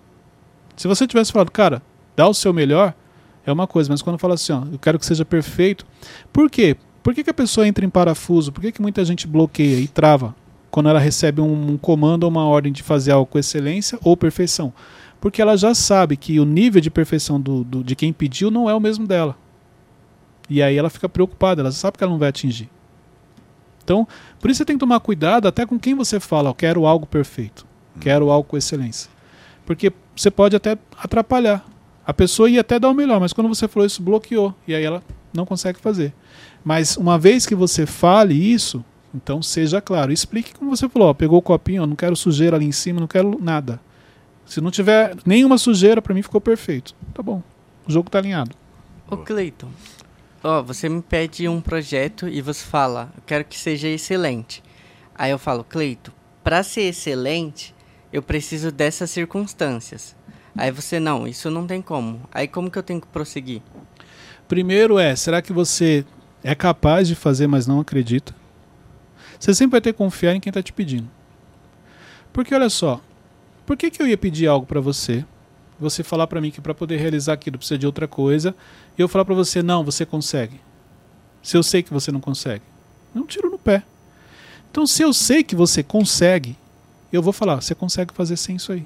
Se 0.76 0.88
você 0.88 1.06
tivesse 1.08 1.32
falado, 1.32 1.52
cara, 1.52 1.82
dá 2.16 2.28
o 2.28 2.34
seu 2.34 2.54
melhor, 2.54 2.94
é 3.46 3.52
uma 3.52 3.68
coisa, 3.68 3.92
mas 3.92 4.02
quando 4.02 4.18
fala 4.18 4.34
assim, 4.36 4.54
ó, 4.54 4.64
eu 4.72 4.80
quero 4.80 4.98
que 5.00 5.06
seja 5.06 5.24
perfeito. 5.26 5.86
Por 6.34 6.50
quê? 6.50 6.76
Por 7.04 7.14
que, 7.14 7.24
que 7.24 7.30
a 7.30 7.34
pessoa 7.34 7.68
entra 7.68 7.86
em 7.86 7.90
parafuso? 7.90 8.52
Por 8.52 8.62
que, 8.62 8.72
que 8.72 8.82
muita 8.82 9.06
gente 9.06 9.28
bloqueia 9.28 9.80
e 9.80 9.88
trava 9.88 10.36
quando 10.72 10.90
ela 10.90 11.00
recebe 11.00 11.40
um, 11.42 11.72
um 11.74 11.78
comando 11.78 12.24
ou 12.24 12.30
uma 12.30 12.46
ordem 12.46 12.74
de 12.74 12.82
fazer 12.82 13.12
algo 13.12 13.28
com 13.28 13.38
excelência 13.38 14.00
ou 14.04 14.18
perfeição? 14.18 14.74
Porque 15.22 15.42
ela 15.42 15.56
já 15.56 15.74
sabe 15.76 16.18
que 16.18 16.40
o 16.40 16.46
nível 16.46 16.82
de 16.82 16.90
perfeição 16.90 17.40
do, 17.40 17.64
do- 17.64 17.84
de 17.84 17.96
quem 17.96 18.12
pediu 18.12 18.50
não 18.50 18.70
é 18.70 18.74
o 18.74 18.80
mesmo 18.80 19.06
dela. 19.06 19.38
E 20.50 20.62
aí 20.62 20.76
ela 20.78 20.90
fica 20.90 21.08
preocupada, 21.10 21.62
ela 21.62 21.72
sabe 21.72 21.98
que 21.98 22.04
ela 22.04 22.12
não 22.12 22.20
vai 22.20 22.30
atingir. 22.30 22.70
Então, 23.84 24.08
por 24.40 24.50
isso 24.50 24.58
você 24.60 24.66
tem 24.66 24.76
que 24.76 24.80
tomar 24.80 25.00
cuidado 25.00 25.48
até 25.48 25.66
com 25.66 25.78
quem 25.80 25.94
você 25.94 26.20
fala, 26.20 26.50
eu 26.50 26.56
quero 26.56 26.86
algo 26.88 27.06
perfeito, 27.06 27.66
quero 28.00 28.30
algo 28.32 28.48
com 28.50 28.58
excelência. 28.58 29.10
Porque 29.66 29.92
você 30.16 30.30
pode 30.32 30.56
até 30.56 30.78
atrapalhar. 30.98 31.64
A 32.06 32.14
pessoa 32.14 32.50
ia 32.50 32.62
até 32.62 32.80
dar 32.80 32.90
o 32.90 32.94
melhor, 32.94 33.20
mas 33.20 33.34
quando 33.34 33.48
você 33.48 33.68
falou 33.68 33.86
isso, 33.86 34.02
bloqueou. 34.02 34.54
E 34.68 34.76
aí 34.76 34.84
ela 34.84 35.02
não 35.34 35.46
consegue 35.46 35.80
fazer. 35.80 36.14
Mas 36.64 36.98
uma 36.98 37.18
vez 37.18 37.46
que 37.46 37.56
você 37.56 37.86
fale 37.86 38.34
isso, 38.34 38.84
então 39.14 39.42
seja 39.42 39.82
claro. 39.82 40.12
Explique 40.12 40.54
como 40.54 40.76
você 40.76 40.88
falou. 40.88 41.10
Ó, 41.10 41.14
pegou 41.14 41.40
o 41.40 41.42
copinho, 41.42 41.84
ó, 41.84 41.88
não 41.88 41.96
quero 41.96 42.16
sujeira 42.16 42.58
ali 42.58 42.66
em 42.66 42.72
cima, 42.72 43.00
não 43.00 43.08
quero 43.08 43.40
nada. 43.42 43.80
Se 44.46 44.62
não 44.62 44.70
tiver 44.70 45.16
nenhuma 45.26 45.58
sujeira, 45.58 46.02
pra 46.02 46.14
mim 46.14 46.22
ficou 46.22 46.40
perfeito. 46.40 46.94
Tá 47.14 47.24
bom. 47.24 47.42
O 47.88 47.92
jogo 47.92 48.10
tá 48.10 48.20
alinhado. 48.20 48.56
Ô 49.10 49.18
Cleiton, 49.18 49.70
ó, 50.44 50.62
você 50.62 50.90
me 50.90 51.02
pede 51.02 51.48
um 51.48 51.62
projeto 51.62 52.28
e 52.28 52.42
você 52.42 52.64
fala, 52.64 53.12
eu 53.16 53.24
quero 53.26 53.46
que 53.46 53.58
seja 53.58 53.88
excelente. 53.88 54.64
Aí 55.14 55.32
eu 55.32 55.40
falo, 55.40 55.64
Cleiton, 55.64 56.12
pra 56.44 56.64
ser 56.64 56.82
excelente, 56.82 57.74
eu 58.12 58.22
preciso 58.22 58.72
dessas 58.72 59.12
circunstâncias. 59.12 60.16
Aí 60.58 60.72
você, 60.72 61.00
não, 61.00 61.28
isso 61.28 61.50
não 61.50 61.68
tem 61.68 61.82
como. 61.82 62.22
Aí 62.32 62.48
como 62.48 62.72
que 62.72 62.78
eu 62.78 62.84
tenho 62.84 63.02
que 63.02 63.08
prosseguir? 63.08 63.62
Primeiro 64.48 64.98
é, 64.98 65.16
será 65.16 65.42
que 65.42 65.52
você 65.52 66.06
é 66.44 66.56
capaz 66.56 67.08
de 67.08 67.16
fazer, 67.16 67.48
mas 67.48 67.68
não 67.68 67.80
acredita? 67.80 68.34
Você 69.40 69.54
sempre 69.54 69.74
vai 69.74 69.82
ter 69.82 69.92
que 69.92 69.98
confiar 69.98 70.34
em 70.36 70.40
quem 70.40 70.50
está 70.50 70.62
te 70.62 70.72
pedindo. 70.72 71.10
Porque 72.32 72.54
olha 72.54 72.70
só, 72.70 73.02
por 73.66 73.76
que, 73.76 73.90
que 73.90 74.02
eu 74.02 74.08
ia 74.08 74.18
pedir 74.18 74.48
algo 74.48 74.66
para 74.66 74.80
você? 74.80 75.26
Você 75.80 76.04
falar 76.04 76.28
para 76.28 76.40
mim 76.40 76.52
que 76.52 76.62
para 76.62 76.74
poder 76.74 76.98
realizar 76.98 77.34
aquilo 77.34 77.58
precisa 77.58 77.78
de 77.78 77.86
outra 77.86 78.08
coisa, 78.08 78.56
e 78.98 79.02
eu 79.02 79.08
falar 79.08 79.26
para 79.26 79.36
você, 79.36 79.62
não, 79.62 79.84
você 79.84 80.06
consegue. 80.06 80.62
Se 81.44 81.58
eu 81.58 81.64
sei 81.64 81.84
que 81.84 81.94
você 81.94 82.12
não 82.12 82.22
consegue, 82.22 82.64
é 83.14 83.20
um 83.20 83.26
tiro 83.26 83.50
no 83.50 83.60
pé. 83.60 83.84
Então, 84.72 84.88
se 84.88 85.02
eu 85.02 85.14
sei 85.14 85.44
que 85.44 85.56
você 85.56 85.84
consegue, 85.84 86.58
eu 87.12 87.22
vou 87.22 87.34
falar, 87.34 87.62
você 87.62 87.76
consegue 87.76 88.14
fazer 88.14 88.38
sem 88.38 88.56
isso 88.56 88.72
aí. 88.72 88.86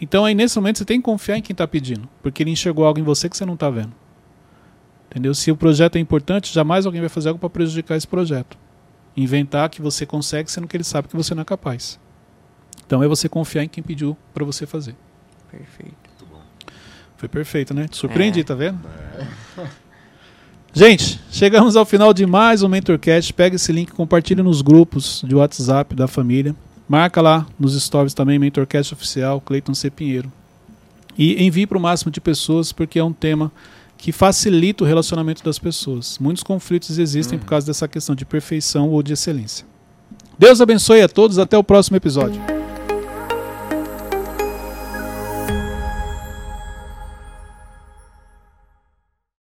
Então 0.00 0.24
aí 0.24 0.34
nesse 0.34 0.56
momento 0.56 0.78
você 0.78 0.84
tem 0.84 1.00
que 1.00 1.04
confiar 1.04 1.36
em 1.38 1.42
quem 1.42 1.52
está 1.54 1.66
pedindo, 1.66 2.08
porque 2.22 2.42
ele 2.42 2.50
enxergou 2.50 2.84
algo 2.84 3.00
em 3.00 3.02
você 3.02 3.28
que 3.28 3.36
você 3.36 3.44
não 3.44 3.54
está 3.54 3.68
vendo. 3.68 3.92
Entendeu? 5.10 5.34
Se 5.34 5.50
o 5.50 5.56
projeto 5.56 5.96
é 5.96 5.98
importante, 5.98 6.52
jamais 6.52 6.86
alguém 6.86 7.00
vai 7.00 7.08
fazer 7.08 7.28
algo 7.28 7.38
para 7.40 7.48
prejudicar 7.50 7.96
esse 7.96 8.06
projeto. 8.06 8.56
Inventar 9.16 9.68
que 9.70 9.82
você 9.82 10.04
consegue, 10.06 10.50
sendo 10.50 10.68
que 10.68 10.76
ele 10.76 10.84
sabe 10.84 11.08
que 11.08 11.16
você 11.16 11.34
não 11.34 11.42
é 11.42 11.44
capaz. 11.44 11.98
Então 12.86 13.02
é 13.02 13.08
você 13.08 13.28
confiar 13.28 13.64
em 13.64 13.68
quem 13.68 13.82
pediu 13.82 14.16
para 14.32 14.44
você 14.44 14.66
fazer. 14.66 14.94
Perfeito. 15.50 15.96
Foi 17.16 17.28
perfeito, 17.28 17.74
né? 17.74 17.88
Te 17.88 17.96
surpreendi, 17.96 18.40
É. 18.40 18.44
tá 18.44 18.54
vendo? 18.54 18.78
Gente, 20.72 21.18
chegamos 21.30 21.74
ao 21.74 21.84
final 21.84 22.12
de 22.14 22.24
mais 22.26 22.62
um 22.62 22.68
MentorCast. 22.68 23.32
Pega 23.32 23.56
esse 23.56 23.72
link, 23.72 23.90
compartilha 23.90 24.42
nos 24.44 24.62
grupos 24.62 25.24
de 25.26 25.34
WhatsApp 25.34 25.94
da 25.96 26.06
família. 26.06 26.54
Marca 26.88 27.20
lá 27.20 27.46
nos 27.58 27.80
stories 27.80 28.14
também, 28.14 28.38
MentorCast 28.38 28.94
Oficial, 28.94 29.40
Cleiton 29.42 29.74
C. 29.74 29.90
Pinheiro. 29.90 30.32
E 31.18 31.44
envie 31.44 31.66
para 31.66 31.76
o 31.76 31.80
máximo 31.80 32.10
de 32.10 32.20
pessoas, 32.20 32.72
porque 32.72 32.98
é 32.98 33.04
um 33.04 33.12
tema 33.12 33.52
que 33.98 34.12
facilita 34.12 34.84
o 34.84 34.86
relacionamento 34.86 35.44
das 35.44 35.58
pessoas. 35.58 36.18
Muitos 36.18 36.42
conflitos 36.42 36.98
existem 36.98 37.38
por 37.38 37.46
causa 37.46 37.66
dessa 37.66 37.88
questão 37.88 38.14
de 38.14 38.24
perfeição 38.24 38.88
ou 38.88 39.02
de 39.02 39.12
excelência. 39.12 39.66
Deus 40.38 40.60
abençoe 40.60 41.02
a 41.02 41.08
todos, 41.08 41.38
até 41.38 41.58
o 41.58 41.64
próximo 41.64 41.96
episódio. 41.96 42.57